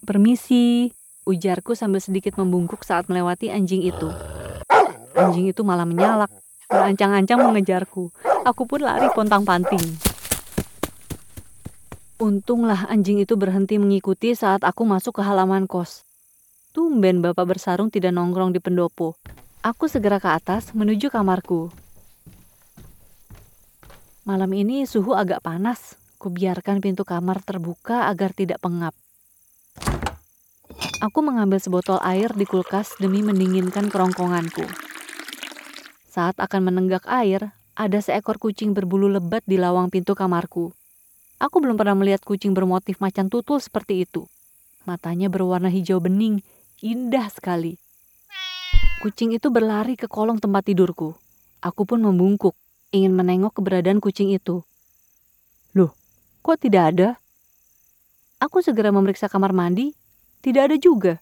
Permisi, 0.04 0.92
ujarku 1.24 1.72
sambil 1.72 2.04
sedikit 2.04 2.36
membungkuk 2.36 2.84
saat 2.84 3.08
melewati 3.08 3.48
anjing 3.48 3.80
itu. 3.86 4.12
Anjing 5.14 5.48
itu 5.48 5.62
malah 5.64 5.86
menyalak 5.86 6.28
Berancang-ancang 6.74 7.38
mengejarku. 7.44 8.08
Aku 8.48 8.64
pun 8.64 8.82
lari 8.82 9.06
pontang-panting. 9.12 9.84
Untunglah 12.16 12.88
anjing 12.88 13.20
itu 13.20 13.36
berhenti 13.36 13.76
mengikuti 13.76 14.32
saat 14.32 14.64
aku 14.64 14.88
masuk 14.88 15.20
ke 15.20 15.22
halaman 15.22 15.68
kos. 15.68 16.02
Tumben 16.72 17.20
bapak 17.20 17.46
bersarung 17.46 17.92
tidak 17.92 18.16
nongkrong 18.16 18.50
di 18.50 18.58
pendopo. 18.58 19.14
Aku 19.64 19.88
segera 19.88 20.20
ke 20.20 20.28
atas 20.28 20.76
menuju 20.76 21.08
kamarku. 21.08 21.72
Malam 24.28 24.52
ini 24.52 24.84
suhu 24.84 25.16
agak 25.16 25.40
panas. 25.40 25.96
Kubiarkan 26.20 26.84
pintu 26.84 27.08
kamar 27.08 27.40
terbuka 27.40 28.12
agar 28.12 28.36
tidak 28.36 28.60
pengap. 28.60 28.92
Aku 31.00 31.24
mengambil 31.24 31.56
sebotol 31.64 31.96
air 32.04 32.28
di 32.36 32.44
kulkas 32.44 32.92
demi 33.00 33.24
mendinginkan 33.24 33.88
kerongkonganku. 33.88 34.68
Saat 36.12 36.36
akan 36.44 36.68
menenggak 36.68 37.08
air, 37.08 37.56
ada 37.72 38.04
seekor 38.04 38.36
kucing 38.36 38.76
berbulu 38.76 39.08
lebat 39.08 39.40
di 39.48 39.56
lawang 39.56 39.88
pintu 39.88 40.12
kamarku. 40.12 40.76
Aku 41.40 41.64
belum 41.64 41.80
pernah 41.80 41.96
melihat 41.96 42.20
kucing 42.20 42.52
bermotif 42.52 43.00
macan 43.00 43.32
tutul 43.32 43.64
seperti 43.64 44.04
itu. 44.04 44.28
Matanya 44.84 45.32
berwarna 45.32 45.72
hijau 45.72 46.04
bening, 46.04 46.44
indah 46.84 47.32
sekali. 47.32 47.80
Kucing 49.04 49.36
itu 49.36 49.52
berlari 49.52 50.00
ke 50.00 50.08
kolong 50.08 50.40
tempat 50.40 50.64
tidurku. 50.64 51.12
Aku 51.60 51.84
pun 51.84 52.00
membungkuk, 52.00 52.56
ingin 52.88 53.12
menengok 53.12 53.60
keberadaan 53.60 54.00
kucing 54.00 54.32
itu. 54.32 54.64
Loh, 55.76 55.92
kok 56.40 56.64
tidak 56.64 56.96
ada? 56.96 57.08
Aku 58.40 58.64
segera 58.64 58.88
memeriksa 58.96 59.28
kamar 59.28 59.52
mandi, 59.52 59.92
tidak 60.40 60.72
ada 60.72 60.76
juga. 60.80 61.20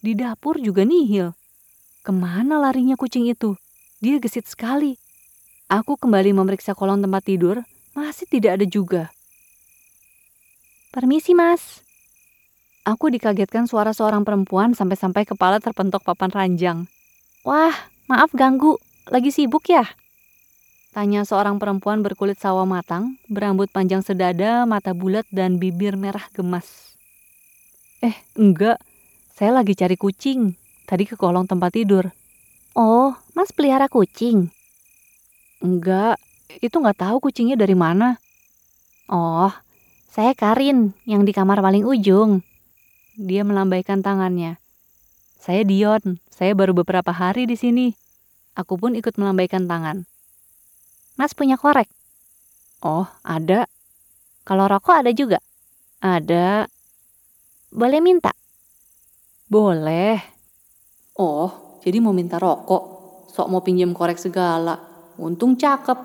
Di 0.00 0.16
dapur 0.16 0.64
juga 0.64 0.80
nihil. 0.80 1.36
Ke 2.00 2.08
mana 2.08 2.56
larinya 2.56 2.96
kucing 2.96 3.28
itu? 3.28 3.52
Dia 4.00 4.16
gesit 4.16 4.48
sekali. 4.48 4.96
Aku 5.68 6.00
kembali 6.00 6.32
memeriksa 6.32 6.72
kolong 6.72 7.04
tempat 7.04 7.20
tidur, 7.28 7.60
masih 7.92 8.32
tidak 8.32 8.56
ada 8.56 8.64
juga. 8.64 9.12
Permisi, 10.88 11.36
Mas. 11.36 11.84
Aku 12.88 13.12
dikagetkan 13.12 13.68
suara 13.68 13.92
seorang 13.92 14.24
perempuan 14.24 14.72
sampai-sampai 14.72 15.28
kepala 15.28 15.60
terpentok 15.60 16.00
papan 16.00 16.32
ranjang. 16.32 16.88
Wah, 17.40 17.72
maaf 18.04 18.36
ganggu. 18.36 18.76
Lagi 19.08 19.32
sibuk 19.32 19.64
ya? 19.72 19.88
Tanya 20.92 21.24
seorang 21.24 21.56
perempuan 21.56 22.04
berkulit 22.04 22.36
sawah 22.36 22.68
matang, 22.68 23.16
berambut 23.32 23.72
panjang 23.72 24.04
sedada, 24.04 24.68
mata 24.68 24.92
bulat, 24.92 25.24
dan 25.32 25.56
bibir 25.56 25.96
merah 25.96 26.28
gemas. 26.36 26.98
Eh, 28.04 28.12
enggak. 28.36 28.76
Saya 29.32 29.56
lagi 29.56 29.72
cari 29.72 29.96
kucing. 29.96 30.52
Tadi 30.84 31.08
ke 31.08 31.16
kolong 31.16 31.48
tempat 31.48 31.72
tidur. 31.72 32.12
Oh, 32.76 33.16
Mas 33.32 33.56
pelihara 33.56 33.88
kucing? 33.88 34.52
Enggak, 35.64 36.20
itu 36.60 36.76
nggak 36.76 37.08
tahu 37.08 37.24
kucingnya 37.24 37.56
dari 37.56 37.72
mana. 37.72 38.20
Oh, 39.08 39.48
saya 40.12 40.36
Karin 40.36 40.92
yang 41.08 41.24
di 41.24 41.32
kamar 41.32 41.64
paling 41.64 41.88
ujung. 41.88 42.44
Dia 43.16 43.48
melambaikan 43.48 44.04
tangannya. 44.04 44.60
Saya 45.40 45.64
Dion, 45.64 46.20
saya 46.28 46.52
baru 46.52 46.76
beberapa 46.76 47.16
hari 47.16 47.48
di 47.48 47.56
sini. 47.56 47.96
Aku 48.52 48.76
pun 48.76 48.92
ikut 48.92 49.16
melambaikan 49.16 49.64
tangan. 49.64 50.04
Mas 51.16 51.32
punya 51.32 51.56
korek? 51.56 51.88
Oh, 52.84 53.08
ada. 53.24 53.64
Kalau 54.44 54.68
rokok 54.68 55.00
ada 55.00 55.08
juga? 55.16 55.40
Ada. 56.04 56.68
Boleh 57.72 58.04
minta? 58.04 58.36
Boleh. 59.48 60.20
Oh, 61.16 61.80
jadi 61.80 62.04
mau 62.04 62.12
minta 62.12 62.36
rokok. 62.36 63.00
Sok 63.32 63.48
mau 63.48 63.64
pinjam 63.64 63.96
korek 63.96 64.20
segala. 64.20 64.76
Untung 65.16 65.56
cakep. 65.56 65.96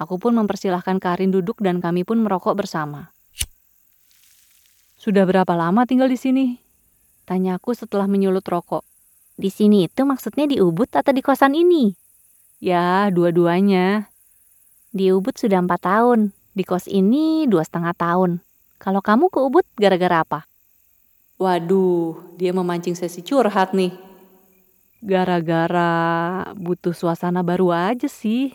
Aku 0.00 0.16
pun 0.16 0.32
mempersilahkan 0.32 0.96
Karin 0.96 1.28
duduk 1.28 1.60
dan 1.60 1.76
kami 1.84 2.08
pun 2.08 2.24
merokok 2.24 2.56
bersama. 2.56 3.12
Sudah 4.96 5.28
berapa 5.28 5.52
lama 5.52 5.84
tinggal 5.84 6.08
di 6.08 6.16
sini? 6.16 6.71
Tanyaku 7.22 7.78
setelah 7.78 8.10
menyulut 8.10 8.42
rokok. 8.46 8.82
Di 9.38 9.48
sini 9.48 9.86
itu 9.86 10.02
maksudnya 10.02 10.44
di 10.44 10.58
Ubud 10.58 10.90
atau 10.92 11.10
di 11.14 11.22
kosan 11.24 11.56
ini? 11.56 11.94
Ya, 12.62 13.10
dua-duanya. 13.10 14.12
Di 14.92 15.08
Ubud 15.10 15.34
sudah 15.38 15.62
empat 15.62 15.82
tahun. 15.82 16.36
Di 16.52 16.68
kos 16.68 16.84
ini 16.84 17.48
dua 17.48 17.64
setengah 17.64 17.96
tahun. 17.96 18.44
Kalau 18.76 19.00
kamu 19.00 19.32
ke 19.32 19.38
Ubud 19.40 19.64
gara-gara 19.78 20.20
apa? 20.20 20.40
Waduh, 21.40 22.36
dia 22.36 22.52
memancing 22.52 22.94
sesi 22.94 23.24
curhat 23.24 23.72
nih. 23.72 23.94
Gara-gara 25.02 25.90
butuh 26.54 26.94
suasana 26.94 27.42
baru 27.42 27.72
aja 27.72 28.06
sih. 28.06 28.54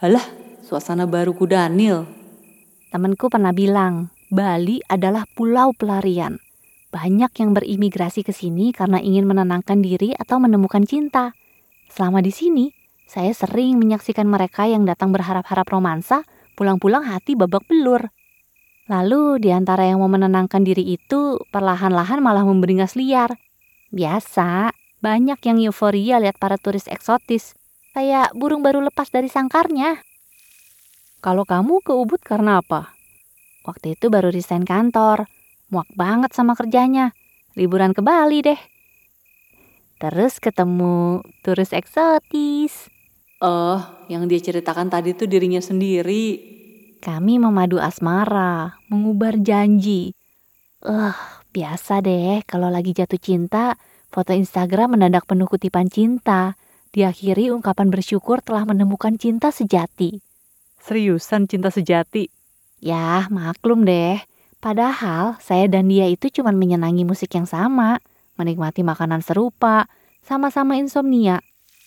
Halah, 0.00 0.24
suasana 0.64 1.06
baruku 1.06 1.46
Daniel. 1.46 2.08
Temanku 2.90 3.30
pernah 3.30 3.52
bilang, 3.54 4.10
Bali 4.32 4.82
adalah 4.90 5.28
pulau 5.36 5.70
pelarian. 5.76 6.40
Banyak 6.94 7.32
yang 7.42 7.50
berimigrasi 7.52 8.22
ke 8.22 8.30
sini 8.30 8.70
karena 8.70 9.02
ingin 9.02 9.26
menenangkan 9.26 9.82
diri 9.82 10.14
atau 10.14 10.38
menemukan 10.38 10.86
cinta. 10.86 11.34
Selama 11.90 12.22
di 12.22 12.30
sini, 12.30 12.70
saya 13.06 13.30
sering 13.34 13.78
menyaksikan 13.78 14.26
mereka 14.26 14.66
yang 14.66 14.82
datang 14.82 15.14
berharap-harap 15.14 15.66
romansa, 15.70 16.26
pulang-pulang 16.58 17.06
hati 17.06 17.38
babak 17.38 17.62
belur. 17.70 18.10
Lalu 18.86 19.42
di 19.42 19.50
antara 19.50 19.86
yang 19.86 19.98
mau 19.98 20.10
menenangkan 20.10 20.62
diri 20.62 20.94
itu, 20.94 21.42
perlahan-lahan 21.50 22.22
malah 22.22 22.46
memberingas 22.46 22.94
liar. 22.94 23.34
Biasa, 23.90 24.70
banyak 25.02 25.38
yang 25.42 25.58
euforia 25.62 26.18
lihat 26.22 26.38
para 26.38 26.58
turis 26.58 26.86
eksotis, 26.90 27.54
kayak 27.94 28.34
burung 28.34 28.62
baru 28.62 28.82
lepas 28.82 29.10
dari 29.10 29.26
sangkarnya. 29.26 30.02
Kalau 31.22 31.42
kamu 31.42 31.82
ke 31.82 31.94
Ubud 31.94 32.22
karena 32.22 32.62
apa? 32.62 32.94
Waktu 33.66 33.98
itu 33.98 34.06
baru 34.06 34.30
resign 34.30 34.62
kantor, 34.62 35.26
muak 35.72 35.88
banget 35.94 36.30
sama 36.32 36.54
kerjanya. 36.54 37.14
Liburan 37.56 37.96
ke 37.96 38.04
Bali 38.04 38.44
deh. 38.44 38.60
Terus 39.96 40.36
ketemu 40.36 41.24
turis 41.40 41.72
eksotis. 41.72 42.92
Oh, 43.40 43.80
yang 44.08 44.28
dia 44.28 44.40
ceritakan 44.40 44.92
tadi 44.92 45.16
tuh 45.16 45.28
dirinya 45.28 45.60
sendiri. 45.60 46.56
Kami 47.00 47.40
memadu 47.40 47.76
asmara, 47.80 48.80
mengubar 48.88 49.36
janji. 49.40 50.12
Eh, 50.84 50.88
uh, 50.88 51.16
biasa 51.52 52.04
deh 52.04 52.44
kalau 52.44 52.68
lagi 52.68 52.92
jatuh 52.96 53.20
cinta, 53.20 53.76
Foto 54.12 54.32
Instagram 54.32 54.96
mendadak 54.96 55.28
penuh 55.28 55.44
kutipan 55.44 55.92
cinta, 55.92 56.56
diakhiri 56.96 57.52
ungkapan 57.52 57.92
bersyukur 57.92 58.40
telah 58.40 58.64
menemukan 58.64 59.20
cinta 59.20 59.52
sejati. 59.52 60.24
Seriusan 60.80 61.44
cinta 61.50 61.68
sejati? 61.68 62.30
Ya, 62.80 63.28
maklum 63.28 63.84
deh. 63.84 64.16
Padahal 64.58 65.36
saya 65.38 65.68
dan 65.68 65.86
dia 65.86 66.08
itu 66.08 66.32
cuma 66.32 66.50
menyenangi 66.50 67.04
musik 67.04 67.36
yang 67.36 67.46
sama, 67.46 68.00
menikmati 68.40 68.80
makanan 68.82 69.20
serupa, 69.20 69.86
sama-sama 70.24 70.80
insomnia. 70.80 71.44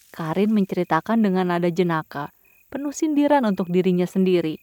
Karin 0.10 0.54
menceritakan 0.54 1.22
dengan 1.22 1.54
nada 1.54 1.70
jenaka, 1.70 2.34
penuh 2.70 2.94
sindiran 2.94 3.46
untuk 3.46 3.70
dirinya 3.70 4.06
sendiri. 4.06 4.58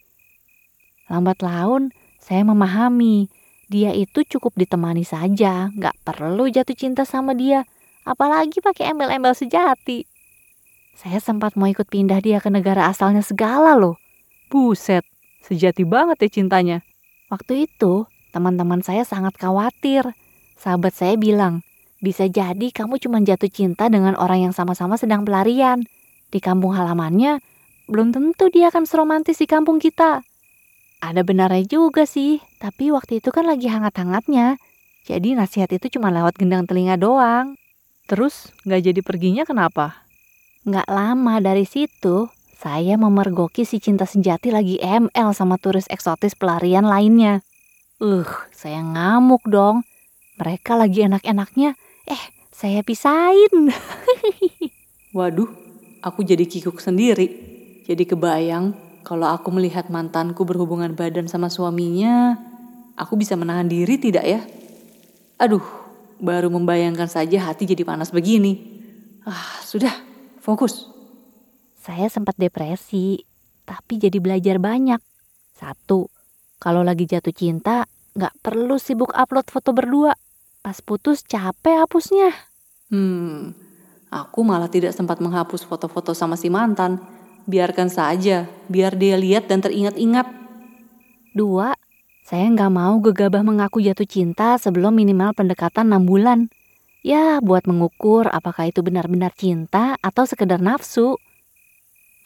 Lambat 1.07 1.43
laun, 1.43 1.95
saya 2.19 2.43
memahami 2.43 3.31
dia 3.67 3.91
itu 3.91 4.23
cukup 4.23 4.55
ditemani 4.55 5.03
saja, 5.03 5.75
nggak 5.75 6.07
perlu 6.07 6.47
jatuh 6.47 6.79
cinta 6.79 7.03
sama 7.03 7.35
dia, 7.35 7.67
apalagi 8.07 8.63
pakai 8.63 8.95
embel-embel 8.95 9.35
sejati. 9.35 10.07
Saya 10.95 11.19
sempat 11.19 11.59
mau 11.59 11.67
ikut 11.67 11.91
pindah 11.91 12.23
dia 12.23 12.39
ke 12.39 12.47
negara 12.47 12.87
asalnya 12.87 13.27
segala 13.27 13.75
loh. 13.75 13.99
Buset, 14.49 15.03
sejati 15.43 15.83
banget 15.83 16.23
ya 16.23 16.29
cintanya. 16.31 16.79
Waktu 17.27 17.67
itu, 17.67 18.07
teman-teman 18.31 18.87
saya 18.87 19.03
sangat 19.03 19.35
khawatir. 19.35 20.15
Sahabat 20.55 20.95
saya 20.95 21.19
bilang, 21.19 21.67
bisa 21.99 22.31
jadi 22.31 22.71
kamu 22.71 23.03
cuma 23.03 23.19
jatuh 23.19 23.51
cinta 23.51 23.91
dengan 23.91 24.15
orang 24.15 24.47
yang 24.47 24.55
sama-sama 24.55 24.95
sedang 24.95 25.27
pelarian. 25.27 25.83
Di 26.31 26.39
kampung 26.39 26.79
halamannya, 26.79 27.43
belum 27.91 28.15
tentu 28.15 28.47
dia 28.47 28.71
akan 28.71 28.87
seromantis 28.87 29.43
di 29.43 29.47
kampung 29.51 29.83
kita. 29.83 30.23
Ada 31.03 31.27
benarnya 31.27 31.67
juga 31.67 32.07
sih, 32.07 32.39
tapi 32.63 32.95
waktu 32.95 33.19
itu 33.19 33.35
kan 33.35 33.43
lagi 33.47 33.67
hangat-hangatnya. 33.67 34.59
Jadi 35.07 35.35
nasihat 35.35 35.71
itu 35.75 35.99
cuma 35.99 36.15
lewat 36.15 36.39
gendang 36.39 36.67
telinga 36.67 36.95
doang. 36.95 37.59
Terus 38.07 38.55
gak 38.63 38.87
jadi 38.87 39.01
perginya 39.03 39.43
kenapa? 39.43 40.07
Gak 40.63 40.87
lama 40.87 41.43
dari 41.43 41.67
situ, 41.67 42.31
saya 42.57 42.97
memergoki 42.97 43.69
si 43.69 43.77
cinta 43.77 44.09
sejati 44.09 44.49
lagi 44.49 44.81
ML 44.81 45.37
sama 45.37 45.61
turis 45.61 45.85
eksotis 45.93 46.33
pelarian 46.33 46.89
lainnya. 46.89 47.45
Uh, 48.01 48.25
saya 48.57 48.81
ngamuk 48.81 49.45
dong. 49.45 49.85
Mereka 50.41 50.77
lagi 50.77 51.05
enak-enaknya, 51.05 51.77
eh 52.09 52.23
saya 52.53 52.81
pisahin. 52.81 53.73
Waduh, 55.17 55.49
aku 56.01 56.25
jadi 56.25 56.45
kikuk 56.49 56.81
sendiri. 56.81 57.29
Jadi 57.85 58.05
kebayang 58.09 58.73
kalau 59.05 59.29
aku 59.29 59.53
melihat 59.53 59.93
mantanku 59.93 60.45
berhubungan 60.49 60.97
badan 60.97 61.29
sama 61.29 61.53
suaminya, 61.53 62.41
aku 62.97 63.21
bisa 63.21 63.37
menahan 63.37 63.69
diri 63.69 64.01
tidak 64.01 64.25
ya? 64.25 64.41
Aduh, 65.41 65.65
baru 66.21 66.49
membayangkan 66.49 67.09
saja 67.09 67.49
hati 67.49 67.69
jadi 67.69 67.85
panas 67.85 68.13
begini. 68.13 68.81
Ah, 69.29 69.61
sudah, 69.65 69.93
fokus. 70.41 70.96
Saya 71.87 72.11
sempat 72.11 72.35
depresi, 72.35 73.23
tapi 73.63 74.03
jadi 74.03 74.19
belajar 74.19 74.59
banyak. 74.59 74.99
Satu, 75.55 76.11
kalau 76.59 76.83
lagi 76.83 77.07
jatuh 77.07 77.31
cinta, 77.31 77.87
nggak 78.19 78.43
perlu 78.43 78.75
sibuk 78.75 79.15
upload 79.15 79.47
foto 79.47 79.71
berdua. 79.71 80.19
Pas 80.67 80.83
putus 80.83 81.23
capek 81.23 81.87
hapusnya. 81.87 82.35
Hmm, 82.91 83.55
aku 84.11 84.43
malah 84.43 84.67
tidak 84.67 84.99
sempat 84.99 85.23
menghapus 85.23 85.63
foto-foto 85.63 86.11
sama 86.11 86.35
si 86.35 86.51
mantan 86.51 86.99
biarkan 87.47 87.87
saja, 87.87 88.51
biar 88.67 88.99
dia 88.99 89.15
lihat 89.15 89.47
dan 89.47 89.63
teringat-ingat. 89.63 90.27
Dua, 91.33 91.71
saya 92.27 92.51
nggak 92.51 92.73
mau 92.75 92.99
gegabah 92.99 93.47
mengaku 93.47 93.79
jatuh 93.79 94.11
cinta 94.11 94.59
sebelum 94.59 94.99
minimal 94.99 95.33
pendekatan 95.39 95.87
6 95.87 96.03
bulan. 96.03 96.51
Ya, 97.07 97.39
buat 97.39 97.71
mengukur 97.71 98.27
apakah 98.27 98.75
itu 98.75 98.83
benar-benar 98.83 99.31
cinta 99.39 99.95
atau 100.03 100.27
sekedar 100.27 100.59
nafsu. 100.59 101.15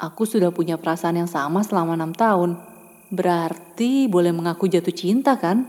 Aku 0.00 0.24
sudah 0.24 0.48
punya 0.48 0.80
perasaan 0.80 1.20
yang 1.20 1.28
sama 1.28 1.60
selama 1.60 1.92
enam 1.92 2.16
tahun. 2.16 2.56
Berarti 3.12 4.08
boleh 4.08 4.32
mengaku 4.32 4.64
jatuh 4.64 4.96
cinta 4.96 5.36
kan? 5.36 5.68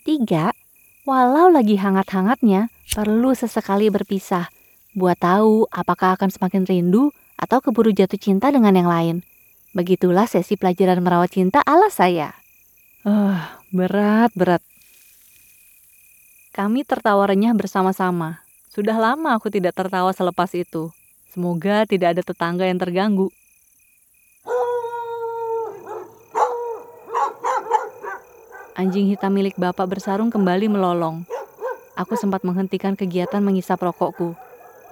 Tiga, 0.00 0.56
walau 1.04 1.52
lagi 1.52 1.76
hangat-hangatnya, 1.76 2.72
perlu 2.88 3.36
sesekali 3.36 3.92
berpisah. 3.92 4.48
Buat 4.96 5.20
tahu 5.20 5.68
apakah 5.68 6.16
akan 6.16 6.32
semakin 6.32 6.64
rindu 6.64 7.12
atau 7.36 7.60
keburu 7.60 7.92
jatuh 7.92 8.16
cinta 8.16 8.48
dengan 8.48 8.72
yang 8.72 8.88
lain. 8.88 9.16
Begitulah 9.76 10.24
sesi 10.24 10.56
pelajaran 10.56 11.04
merawat 11.04 11.36
cinta 11.36 11.60
ala 11.68 11.92
saya. 11.92 12.32
Ah, 13.04 13.12
uh, 13.12 13.40
berat, 13.68 14.32
berat. 14.32 14.64
Kami 16.56 16.80
tertawa 16.88 17.28
renyah 17.28 17.52
bersama-sama. 17.52 18.40
Sudah 18.72 18.96
lama 18.96 19.36
aku 19.36 19.52
tidak 19.52 19.76
tertawa 19.76 20.16
selepas 20.16 20.48
itu. 20.56 20.96
Semoga 21.32 21.88
tidak 21.88 22.12
ada 22.12 22.20
tetangga 22.20 22.68
yang 22.68 22.76
terganggu. 22.76 23.32
Anjing 28.76 29.08
hitam 29.08 29.32
milik 29.32 29.56
bapak 29.56 29.88
bersarung 29.88 30.28
kembali 30.28 30.68
melolong. 30.68 31.24
Aku 31.96 32.20
sempat 32.20 32.44
menghentikan 32.44 32.92
kegiatan 32.92 33.40
mengisap 33.40 33.80
rokokku. 33.80 34.36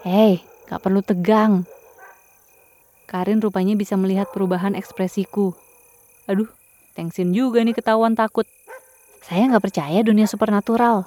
Hei, 0.01 0.41
gak 0.65 0.81
perlu 0.81 1.05
tegang. 1.05 1.69
Karin 3.05 3.45
rupanya 3.45 3.77
bisa 3.77 4.01
melihat 4.01 4.33
perubahan 4.33 4.73
ekspresiku. 4.73 5.53
Aduh, 6.25 6.49
tengsin 6.97 7.37
juga 7.37 7.61
nih 7.61 7.77
ketahuan 7.77 8.17
takut. 8.17 8.49
Saya 9.21 9.45
nggak 9.51 9.69
percaya 9.69 10.01
dunia 10.01 10.25
supernatural. 10.25 11.05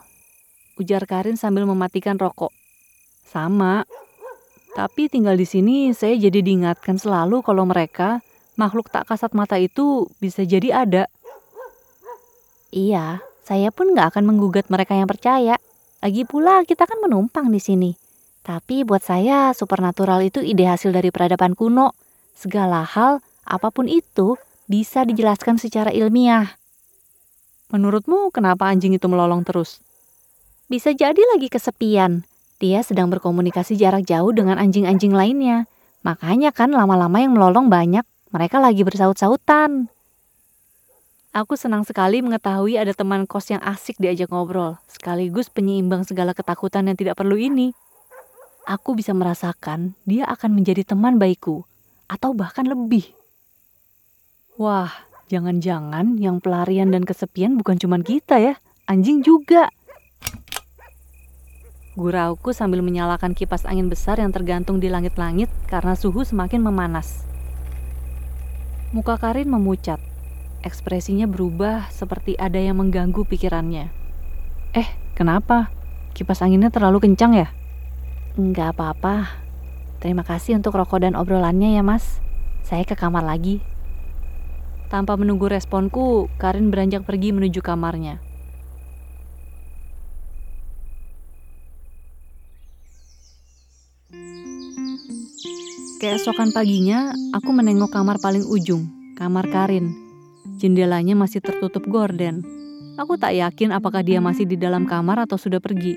Ujar 0.77 1.09
Karin 1.09 1.41
sambil 1.41 1.65
mematikan 1.65 2.21
rokok. 2.21 2.53
Sama. 3.25 3.87
Tapi 4.73 5.05
tinggal 5.05 5.37
di 5.37 5.45
sini 5.45 5.93
saya 5.93 6.17
jadi 6.17 6.41
diingatkan 6.41 6.97
selalu 6.97 7.45
kalau 7.45 7.61
mereka, 7.69 8.25
makhluk 8.57 8.89
tak 8.89 9.05
kasat 9.05 9.37
mata 9.37 9.61
itu 9.61 10.09
bisa 10.17 10.41
jadi 10.41 10.85
ada. 10.85 11.05
Iya, 12.73 13.21
saya 13.45 13.69
pun 13.69 13.93
nggak 13.93 14.17
akan 14.17 14.33
menggugat 14.33 14.73
mereka 14.73 14.97
yang 14.97 15.05
percaya. 15.05 15.61
Lagi 16.01 16.25
pula 16.25 16.65
kita 16.65 16.89
kan 16.89 16.97
menumpang 17.05 17.53
di 17.53 17.61
sini. 17.61 17.91
Tapi 18.43 18.81
buat 18.81 19.05
saya, 19.05 19.53
supernatural 19.53 20.25
itu 20.25 20.41
ide 20.41 20.65
hasil 20.67 20.89
dari 20.89 21.13
peradaban 21.13 21.53
kuno. 21.53 21.93
Segala 22.33 22.81
hal, 22.81 23.21
apa 23.45 23.69
pun 23.69 23.85
itu, 23.85 24.35
bisa 24.65 25.05
dijelaskan 25.05 25.61
secara 25.61 25.93
ilmiah. 25.93 26.57
Menurutmu 27.69 28.33
kenapa 28.33 28.67
anjing 28.67 28.97
itu 28.97 29.05
melolong 29.05 29.45
terus? 29.45 29.79
Bisa 30.65 30.91
jadi 30.91 31.21
lagi 31.37 31.47
kesepian. 31.47 32.25
Dia 32.63 32.79
sedang 32.79 33.11
berkomunikasi 33.11 33.75
jarak 33.75 34.07
jauh 34.07 34.31
dengan 34.31 34.55
anjing-anjing 34.55 35.11
lainnya. 35.11 35.67
Makanya 36.07 36.55
kan 36.55 36.71
lama-lama 36.71 37.19
yang 37.19 37.35
melolong 37.35 37.67
banyak, 37.67 38.07
mereka 38.31 38.63
lagi 38.63 38.87
bersaut-sautan. 38.87 39.91
Aku 41.35 41.59
senang 41.59 41.83
sekali 41.83 42.23
mengetahui 42.23 42.79
ada 42.79 42.95
teman 42.95 43.27
kos 43.27 43.51
yang 43.51 43.59
asik 43.59 43.99
diajak 43.99 44.31
ngobrol, 44.31 44.79
sekaligus 44.87 45.51
penyeimbang 45.51 46.07
segala 46.07 46.31
ketakutan 46.31 46.87
yang 46.87 46.95
tidak 46.95 47.19
perlu 47.19 47.35
ini 47.35 47.75
aku 48.67 48.95
bisa 48.95 49.11
merasakan 49.11 49.95
dia 50.07 50.27
akan 50.27 50.55
menjadi 50.55 50.87
teman 50.87 51.19
baikku, 51.19 51.67
atau 52.07 52.31
bahkan 52.35 52.67
lebih. 52.67 53.11
Wah, 54.55 54.91
jangan-jangan 55.27 56.19
yang 56.19 56.39
pelarian 56.39 56.93
dan 56.93 57.03
kesepian 57.03 57.59
bukan 57.59 57.75
cuma 57.79 57.99
kita 57.99 58.39
ya, 58.39 58.53
anjing 58.87 59.23
juga. 59.23 59.69
Gurauku 61.93 62.57
sambil 62.57 62.81
menyalakan 62.81 63.37
kipas 63.37 63.69
angin 63.69 63.85
besar 63.85 64.17
yang 64.17 64.33
tergantung 64.33 64.81
di 64.81 64.89
langit-langit 64.89 65.45
karena 65.69 65.93
suhu 65.93 66.25
semakin 66.25 66.65
memanas. 66.65 67.21
Muka 68.89 69.21
Karin 69.21 69.45
memucat. 69.53 70.01
Ekspresinya 70.65 71.29
berubah 71.29 71.93
seperti 71.93 72.33
ada 72.41 72.57
yang 72.57 72.81
mengganggu 72.81 73.21
pikirannya. 73.29 73.93
Eh, 74.73 74.89
kenapa? 75.13 75.69
Kipas 76.17 76.41
anginnya 76.41 76.73
terlalu 76.73 76.97
kencang 77.05 77.37
ya? 77.37 77.53
Enggak 78.41 78.73
apa-apa. 78.73 79.29
Terima 80.01 80.25
kasih 80.25 80.57
untuk 80.57 80.73
rokok 80.73 81.05
dan 81.05 81.13
obrolannya 81.13 81.77
ya 81.77 81.85
mas. 81.85 82.17
Saya 82.65 82.89
ke 82.89 82.97
kamar 82.97 83.21
lagi. 83.21 83.61
Tanpa 84.89 85.13
menunggu 85.13 85.45
responku, 85.45 86.25
Karin 86.41 86.73
beranjak 86.73 87.05
pergi 87.05 87.29
menuju 87.37 87.61
kamarnya. 87.61 88.32
Keesokan 96.03 96.51
paginya, 96.51 97.15
aku 97.31 97.55
menengok 97.55 97.95
kamar 97.95 98.19
paling 98.19 98.43
ujung, 98.43 98.91
kamar 99.15 99.47
Karin. 99.47 99.95
Jendelanya 100.59 101.15
masih 101.15 101.39
tertutup 101.39 101.87
gorden. 101.87 102.43
Aku 102.99 103.15
tak 103.15 103.31
yakin 103.39 103.71
apakah 103.71 104.03
dia 104.03 104.19
masih 104.19 104.43
di 104.43 104.59
dalam 104.59 104.83
kamar 104.83 105.23
atau 105.23 105.39
sudah 105.39 105.63
pergi. 105.63 105.95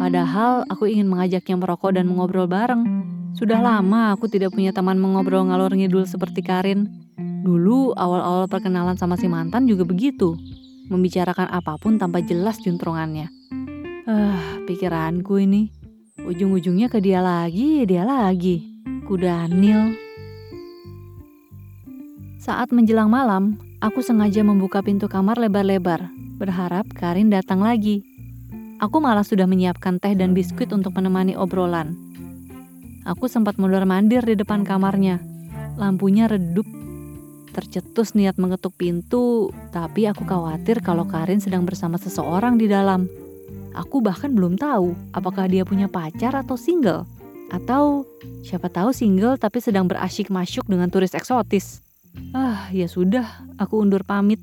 Padahal 0.00 0.64
aku 0.72 0.88
ingin 0.88 1.12
mengajaknya 1.12 1.60
merokok 1.60 1.92
dan 1.92 2.08
mengobrol 2.08 2.48
bareng. 2.48 2.88
Sudah 3.36 3.60
lama 3.60 4.16
aku 4.16 4.32
tidak 4.32 4.56
punya 4.56 4.72
teman 4.72 4.96
mengobrol 4.96 5.44
ngalor 5.44 5.76
ngidul 5.76 6.08
seperti 6.08 6.40
Karin. 6.40 6.88
Dulu 7.44 7.92
awal-awal 8.00 8.48
perkenalan 8.48 8.96
sama 8.96 9.20
si 9.20 9.28
mantan 9.28 9.68
juga 9.68 9.84
begitu. 9.84 10.40
Membicarakan 10.88 11.52
apa 11.52 11.76
pun 11.76 12.00
tanpa 12.00 12.24
jelas 12.24 12.56
juntrungannya. 12.64 13.28
Ah, 14.08 14.56
pikiranku 14.64 15.36
ini. 15.36 15.68
Ujung-ujungnya 16.24 16.88
ke 16.88 16.96
dia 17.04 17.20
lagi, 17.20 17.84
dia 17.84 18.08
lagi. 18.08 18.73
Kuda 19.04 19.52
Nil. 19.52 20.00
Saat 22.40 22.72
menjelang 22.72 23.12
malam, 23.12 23.60
aku 23.84 24.00
sengaja 24.00 24.40
membuka 24.40 24.80
pintu 24.80 25.12
kamar 25.12 25.36
lebar-lebar, 25.36 26.08
berharap 26.40 26.88
Karin 26.96 27.28
datang 27.28 27.60
lagi. 27.60 28.00
Aku 28.80 29.04
malah 29.04 29.20
sudah 29.20 29.44
menyiapkan 29.44 30.00
teh 30.00 30.16
dan 30.16 30.32
biskuit 30.32 30.72
untuk 30.72 30.96
menemani 30.96 31.36
obrolan. 31.36 31.92
Aku 33.04 33.28
sempat 33.28 33.60
mundur-mandir 33.60 34.24
di 34.24 34.40
depan 34.40 34.64
kamarnya. 34.64 35.20
Lampunya 35.76 36.24
redup. 36.24 36.64
Tercetus 37.52 38.16
niat 38.16 38.40
mengetuk 38.40 38.72
pintu, 38.72 39.52
tapi 39.68 40.08
aku 40.08 40.24
khawatir 40.24 40.80
kalau 40.80 41.04
Karin 41.04 41.44
sedang 41.44 41.68
bersama 41.68 42.00
seseorang 42.00 42.56
di 42.56 42.72
dalam. 42.72 43.04
Aku 43.76 44.00
bahkan 44.00 44.32
belum 44.32 44.56
tahu 44.56 44.96
apakah 45.12 45.44
dia 45.44 45.68
punya 45.68 45.92
pacar 45.92 46.32
atau 46.32 46.56
single. 46.56 47.04
Atau 47.54 48.02
siapa 48.42 48.66
tahu 48.66 48.90
single 48.90 49.38
tapi 49.38 49.62
sedang 49.62 49.86
berasyik 49.86 50.26
masuk 50.26 50.66
dengan 50.66 50.90
turis 50.90 51.14
eksotis. 51.14 51.78
Ah, 52.34 52.66
ya 52.74 52.90
sudah, 52.90 53.46
aku 53.62 53.78
undur 53.78 54.02
pamit. 54.02 54.42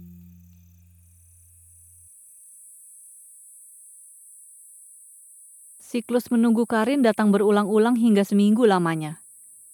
Siklus 5.84 6.32
menunggu 6.32 6.64
Karin 6.64 7.04
datang 7.04 7.36
berulang-ulang 7.36 8.00
hingga 8.00 8.24
seminggu 8.24 8.64
lamanya. 8.64 9.20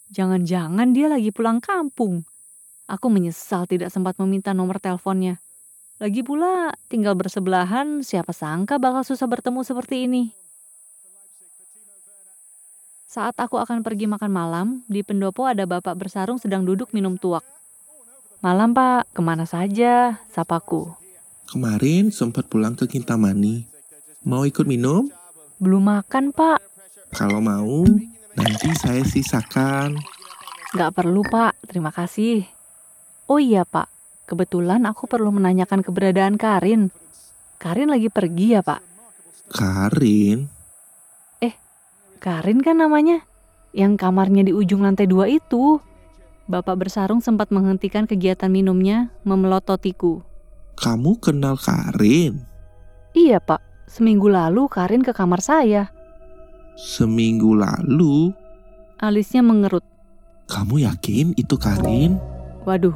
Jangan-jangan 0.09 0.97
dia 0.97 1.05
lagi 1.05 1.29
pulang 1.29 1.61
kampung. 1.61 2.25
Aku 2.89 3.13
menyesal 3.13 3.69
tidak 3.69 3.93
sempat 3.93 4.17
meminta 4.17 4.49
nomor 4.49 4.81
teleponnya. 4.81 5.37
Lagi 6.01 6.25
pula, 6.25 6.73
tinggal 6.89 7.13
bersebelahan, 7.13 8.01
siapa 8.01 8.33
sangka 8.33 8.81
bakal 8.81 9.05
susah 9.05 9.29
bertemu 9.29 9.61
seperti 9.61 10.09
ini. 10.09 10.46
Saat 13.07 13.39
aku 13.39 13.55
akan 13.55 13.87
pergi 13.87 14.03
makan 14.03 14.27
malam, 14.27 14.67
di 14.83 14.99
pendopo 14.99 15.47
ada 15.47 15.63
bapak 15.63 15.95
bersarung 15.95 16.35
sedang 16.43 16.67
duduk 16.67 16.91
minum 16.91 17.15
tuak. 17.15 17.39
Malam 18.43 18.75
pak, 18.75 19.07
ke 19.15 19.23
mana 19.23 19.47
saja? 19.47 20.19
Sapaku. 20.27 20.91
Kemarin 21.47 22.11
sempat 22.11 22.51
pulang 22.51 22.75
ke 22.75 22.83
Kintamani. 22.83 23.63
Mau 24.27 24.43
ikut 24.43 24.67
minum? 24.67 25.07
Belum 25.55 25.87
makan 25.87 26.35
pak. 26.35 26.59
Kalau 27.15 27.39
mau, 27.39 27.87
nanti 28.35 28.75
saya 28.75 29.07
sisakan. 29.07 29.95
Gak 30.75 30.91
perlu 30.91 31.23
pak, 31.23 31.55
terima 31.63 31.95
kasih. 31.95 32.43
Oh 33.31 33.39
iya 33.39 33.63
pak, 33.63 33.87
kebetulan 34.27 34.83
aku 34.83 35.07
perlu 35.07 35.31
menanyakan 35.31 35.79
keberadaan 35.79 36.35
Karin. 36.35 36.91
Karin 37.55 37.87
lagi 37.87 38.11
pergi 38.11 38.59
ya 38.59 38.59
pak? 38.59 38.83
Karin? 39.47 40.56
Karin 42.17 42.59
kan 42.65 42.81
namanya. 42.81 43.23
Yang 43.71 44.01
kamarnya 44.01 44.43
di 44.43 44.53
ujung 44.57 44.81
lantai 44.81 45.05
dua 45.05 45.29
itu. 45.29 45.79
Bapak 46.49 46.79
bersarung 46.79 47.19
sempat 47.19 47.51
menghentikan 47.51 48.07
kegiatan 48.09 48.49
minumnya, 48.49 49.11
memelototiku. 49.27 50.23
Kamu 50.77 51.19
kenal 51.21 51.57
Karin? 51.57 52.41
Iya 53.17 53.41
pak, 53.41 53.61
seminggu 53.89 54.29
lalu 54.29 54.69
Karin 54.69 55.01
ke 55.03 55.11
kamar 55.11 55.41
saya. 55.43 55.89
Seminggu 56.77 57.57
lalu? 57.57 58.31
Alisnya 59.01 59.41
mengerut. 59.41 59.81
Kamu 60.47 60.79
yakin 60.85 61.33
itu 61.35 61.57
Karin? 61.57 62.21
Waduh, 62.63 62.95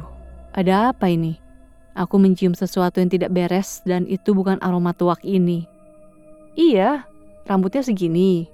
ada 0.56 0.94
apa 0.94 1.10
ini? 1.10 1.36
Aku 1.92 2.16
mencium 2.16 2.56
sesuatu 2.56 3.04
yang 3.04 3.12
tidak 3.12 3.34
beres 3.34 3.84
dan 3.84 4.08
itu 4.08 4.32
bukan 4.32 4.56
aroma 4.64 4.96
tuak 4.96 5.20
ini. 5.26 5.68
Iya, 6.56 7.04
rambutnya 7.44 7.84
segini, 7.84 8.48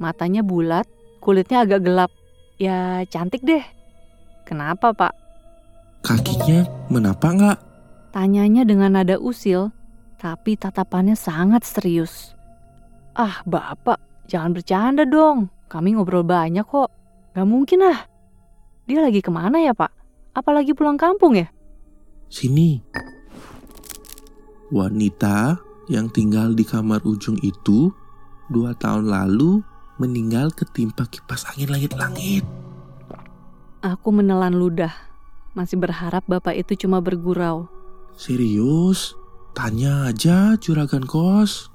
matanya 0.00 0.40
bulat, 0.40 0.88
kulitnya 1.20 1.68
agak 1.68 1.84
gelap. 1.84 2.10
Ya 2.56 3.04
cantik 3.06 3.44
deh. 3.44 3.62
Kenapa 4.48 4.96
pak? 4.96 5.12
Kakinya 6.00 6.64
menapa 6.88 7.28
nggak? 7.30 7.58
Tanyanya 8.10 8.66
dengan 8.66 8.98
nada 8.98 9.20
usil, 9.20 9.70
tapi 10.18 10.56
tatapannya 10.58 11.14
sangat 11.14 11.62
serius. 11.62 12.34
Ah 13.14 13.44
bapak, 13.46 14.00
jangan 14.26 14.56
bercanda 14.56 15.04
dong. 15.06 15.52
Kami 15.70 15.94
ngobrol 15.94 16.26
banyak 16.26 16.66
kok. 16.66 16.90
Gak 17.30 17.46
mungkin 17.46 17.86
ah. 17.86 18.10
Dia 18.90 19.06
lagi 19.06 19.22
ke 19.22 19.30
mana 19.30 19.62
ya 19.62 19.70
pak? 19.70 19.94
Apalagi 20.34 20.74
pulang 20.74 20.98
kampung 20.98 21.38
ya? 21.38 21.46
Sini. 22.26 22.82
Wanita 24.74 25.62
yang 25.86 26.10
tinggal 26.10 26.58
di 26.58 26.66
kamar 26.66 27.02
ujung 27.06 27.38
itu 27.42 27.90
dua 28.50 28.74
tahun 28.74 29.10
lalu 29.10 29.62
meninggal 30.00 30.48
ketimpa 30.56 31.04
kipas 31.12 31.44
angin 31.52 31.68
langit-langit. 31.68 32.42
Aku 33.84 34.08
menelan 34.10 34.56
ludah, 34.56 34.92
masih 35.52 35.76
berharap 35.76 36.24
bapak 36.24 36.56
itu 36.56 36.88
cuma 36.88 37.04
bergurau. 37.04 37.68
Serius? 38.16 39.12
Tanya 39.52 40.08
aja 40.08 40.56
juragan 40.56 41.04
kos. 41.04 41.68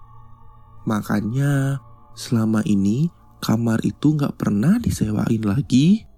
Makanya 0.89 1.81
selama 2.17 2.65
ini 2.65 3.13
kamar 3.43 3.81
itu 3.85 4.17
nggak 4.17 4.41
pernah 4.41 4.81
disewain 4.81 5.43
lagi. 5.45 6.09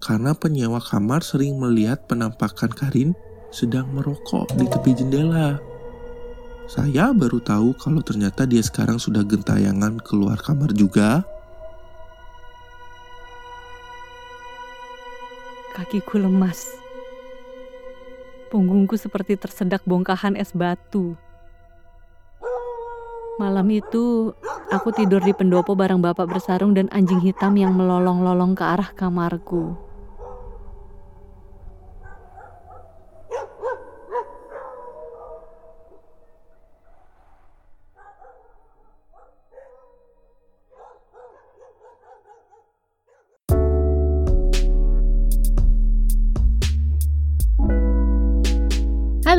Karena 0.00 0.36
penyewa 0.36 0.78
kamar 0.78 1.24
sering 1.24 1.56
melihat 1.56 2.04
penampakan 2.08 2.70
Karin 2.70 3.10
sedang 3.50 3.88
merokok 3.92 4.52
di 4.56 4.68
tepi 4.68 4.92
jendela. 4.92 5.58
Saya 6.66 7.14
baru 7.14 7.38
tahu 7.38 7.78
kalau 7.78 8.02
ternyata 8.02 8.42
dia 8.42 8.58
sekarang 8.58 8.98
sudah 8.98 9.22
gentayangan 9.22 10.02
keluar 10.02 10.34
kamar 10.34 10.74
juga. 10.74 11.22
Kakiku 15.78 16.18
lemas. 16.18 16.74
Punggungku 18.50 18.98
seperti 18.98 19.38
tersedak 19.38 19.86
bongkahan 19.86 20.34
es 20.34 20.50
batu. 20.50 21.14
Malam 23.38 23.70
itu, 23.70 24.34
aku 24.74 24.90
tidur 24.90 25.22
di 25.22 25.30
pendopo 25.38 25.78
bareng 25.78 26.02
bapak 26.02 26.26
bersarung 26.26 26.74
dan 26.74 26.90
anjing 26.90 27.22
hitam 27.22 27.54
yang 27.54 27.78
melolong-lolong 27.78 28.58
ke 28.58 28.64
arah 28.66 28.90
kamarku. 28.90 29.85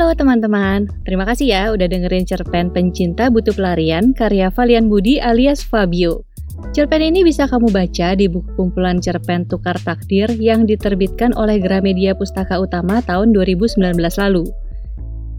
Halo 0.08 0.24
teman-teman, 0.24 0.88
terima 1.04 1.28
kasih 1.28 1.52
ya 1.52 1.62
udah 1.68 1.84
dengerin 1.84 2.24
cerpen 2.24 2.72
Pencinta 2.72 3.28
Butuh 3.28 3.52
Pelarian 3.52 4.16
karya 4.16 4.48
Valian 4.48 4.88
Budi 4.88 5.20
alias 5.20 5.60
Fabio. 5.60 6.24
Cerpen 6.72 7.04
ini 7.04 7.20
bisa 7.20 7.44
kamu 7.44 7.68
baca 7.68 8.16
di 8.16 8.24
buku 8.24 8.48
kumpulan 8.56 9.04
cerpen 9.04 9.44
Tukar 9.44 9.76
Takdir 9.76 10.32
yang 10.40 10.64
diterbitkan 10.64 11.36
oleh 11.36 11.60
Gramedia 11.60 12.16
Pustaka 12.16 12.56
Utama 12.56 13.04
tahun 13.04 13.36
2019 13.36 13.84
lalu. 14.00 14.48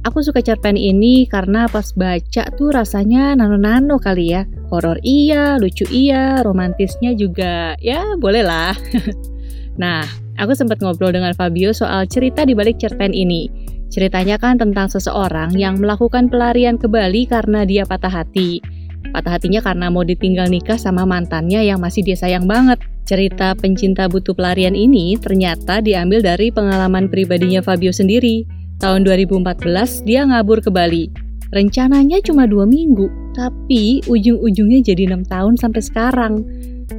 Aku 0.06 0.22
suka 0.22 0.38
cerpen 0.46 0.78
ini 0.78 1.26
karena 1.26 1.66
pas 1.66 1.90
baca 1.98 2.54
tuh 2.54 2.70
rasanya 2.70 3.34
nano-nano 3.42 3.98
kali 3.98 4.38
ya, 4.38 4.46
Horor 4.70 5.02
iya, 5.02 5.58
lucu 5.58 5.90
iya, 5.90 6.46
romantisnya 6.46 7.18
juga 7.18 7.74
ya 7.82 8.06
boleh 8.22 8.46
lah. 8.46 8.78
nah, 9.82 10.06
aku 10.38 10.54
sempat 10.54 10.78
ngobrol 10.78 11.10
dengan 11.10 11.34
Fabio 11.34 11.74
soal 11.74 12.06
cerita 12.06 12.46
di 12.46 12.54
balik 12.54 12.78
cerpen 12.78 13.18
ini. 13.18 13.79
Ceritanya 13.90 14.38
kan 14.38 14.62
tentang 14.62 14.86
seseorang 14.86 15.58
yang 15.58 15.82
melakukan 15.82 16.30
pelarian 16.30 16.78
ke 16.78 16.86
Bali 16.86 17.26
karena 17.26 17.66
dia 17.66 17.90
patah 17.90 18.22
hati. 18.22 18.62
Patah 19.10 19.42
hatinya 19.42 19.66
karena 19.66 19.90
mau 19.90 20.06
ditinggal 20.06 20.46
nikah 20.54 20.78
sama 20.78 21.10
mantannya 21.10 21.66
yang 21.66 21.82
masih 21.82 22.06
dia 22.06 22.14
sayang 22.14 22.46
banget. 22.46 22.78
Cerita 23.10 23.58
pencinta 23.58 24.06
butuh 24.06 24.38
pelarian 24.38 24.78
ini 24.78 25.18
ternyata 25.18 25.82
diambil 25.82 26.22
dari 26.22 26.54
pengalaman 26.54 27.10
pribadinya 27.10 27.66
Fabio 27.66 27.90
sendiri. 27.90 28.46
Tahun 28.78 29.02
2014 29.02 30.06
dia 30.06 30.30
ngabur 30.30 30.62
ke 30.62 30.70
Bali. 30.70 31.10
Rencananya 31.50 32.22
cuma 32.22 32.46
dua 32.46 32.70
minggu, 32.70 33.34
tapi 33.34 34.06
ujung-ujungnya 34.06 34.86
jadi 34.86 35.10
enam 35.10 35.26
tahun 35.26 35.58
sampai 35.58 35.82
sekarang. 35.82 36.34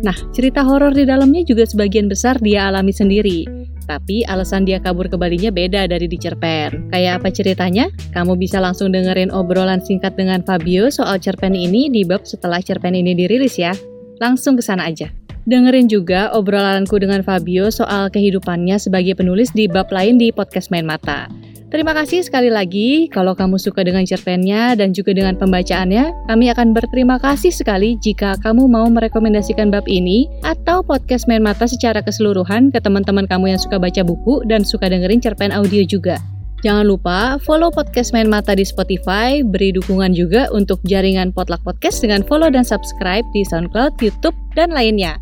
Nah, 0.03 0.17
cerita 0.35 0.67
horor 0.67 0.91
di 0.91 1.07
dalamnya 1.07 1.47
juga 1.47 1.63
sebagian 1.63 2.11
besar 2.11 2.43
dia 2.43 2.67
alami 2.67 2.91
sendiri. 2.91 3.60
Tapi 3.91 4.23
alasan 4.31 4.63
dia 4.63 4.79
kabur 4.79 5.11
ke 5.11 5.19
Balinya 5.19 5.51
beda 5.51 5.91
dari 5.91 6.07
di 6.07 6.15
cerpen. 6.15 6.95
Kayak 6.95 7.19
apa 7.19 7.35
ceritanya? 7.35 7.91
Kamu 8.15 8.39
bisa 8.39 8.63
langsung 8.63 8.95
dengerin 8.95 9.35
obrolan 9.35 9.83
singkat 9.83 10.15
dengan 10.15 10.47
Fabio 10.47 10.95
soal 10.95 11.19
cerpen 11.19 11.59
ini 11.59 11.91
di 11.91 12.07
bab 12.07 12.23
setelah 12.23 12.63
cerpen 12.63 12.95
ini 12.95 13.19
dirilis 13.19 13.59
ya. 13.59 13.75
Langsung 14.23 14.55
ke 14.55 14.63
sana 14.63 14.87
aja. 14.87 15.11
Dengerin 15.51 15.91
juga 15.91 16.31
obrolanku 16.31 17.03
dengan 17.03 17.27
Fabio 17.27 17.75
soal 17.75 18.15
kehidupannya 18.15 18.79
sebagai 18.79 19.19
penulis 19.19 19.51
di 19.51 19.67
bab 19.67 19.91
lain 19.91 20.23
di 20.23 20.31
podcast 20.31 20.71
Main 20.71 20.87
Mata. 20.87 21.27
Terima 21.71 21.95
kasih 21.95 22.27
sekali 22.27 22.51
lagi 22.51 23.07
kalau 23.07 23.39
kamu 23.39 23.55
suka 23.55 23.87
dengan 23.87 24.03
cerpennya 24.03 24.75
dan 24.75 24.91
juga 24.91 25.15
dengan 25.15 25.39
pembacaannya. 25.39 26.27
Kami 26.27 26.51
akan 26.51 26.75
berterima 26.75 27.23
kasih 27.23 27.55
sekali 27.55 27.95
jika 28.03 28.35
kamu 28.43 28.67
mau 28.67 28.91
merekomendasikan 28.91 29.71
bab 29.71 29.87
ini 29.87 30.27
atau 30.43 30.83
podcast 30.83 31.31
Main 31.31 31.47
Mata 31.47 31.71
secara 31.71 32.03
keseluruhan 32.03 32.75
ke 32.75 32.83
teman-teman 32.83 33.31
kamu 33.31 33.55
yang 33.55 33.61
suka 33.63 33.79
baca 33.79 34.03
buku 34.03 34.43
dan 34.51 34.67
suka 34.67 34.91
dengerin 34.91 35.23
cerpen 35.23 35.55
audio 35.55 35.87
juga. 35.87 36.19
Jangan 36.61 36.85
lupa 36.85 37.41
follow 37.41 37.73
podcast 37.73 38.13
Main 38.13 38.29
Mata 38.29 38.53
di 38.53 38.69
Spotify, 38.69 39.41
beri 39.41 39.73
dukungan 39.73 40.13
juga 40.13 40.53
untuk 40.53 40.77
jaringan 40.85 41.33
Potluck 41.33 41.65
Podcast 41.65 42.05
dengan 42.05 42.21
follow 42.21 42.53
dan 42.53 42.69
subscribe 42.69 43.25
di 43.33 43.41
SoundCloud, 43.49 43.97
YouTube, 44.05 44.37
dan 44.53 44.69
lainnya. 44.69 45.17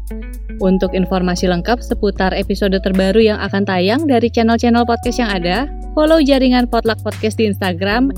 Untuk 0.58 0.90
informasi 0.98 1.46
lengkap 1.46 1.78
seputar 1.78 2.34
episode 2.34 2.74
terbaru 2.82 3.22
yang 3.22 3.38
akan 3.38 3.62
tayang 3.62 4.10
dari 4.10 4.26
channel-channel 4.26 4.82
podcast 4.82 5.22
yang 5.22 5.30
ada, 5.30 5.70
follow 5.94 6.18
jaringan 6.18 6.66
Potluck 6.66 6.98
Podcast 7.06 7.38
di 7.38 7.46
Instagram 7.46 8.10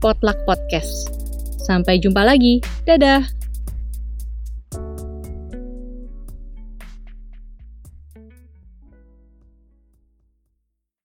@potluckpodcast. 0.00 1.12
Sampai 1.68 2.00
jumpa 2.00 2.24
lagi. 2.24 2.64
Dadah. 2.88 3.41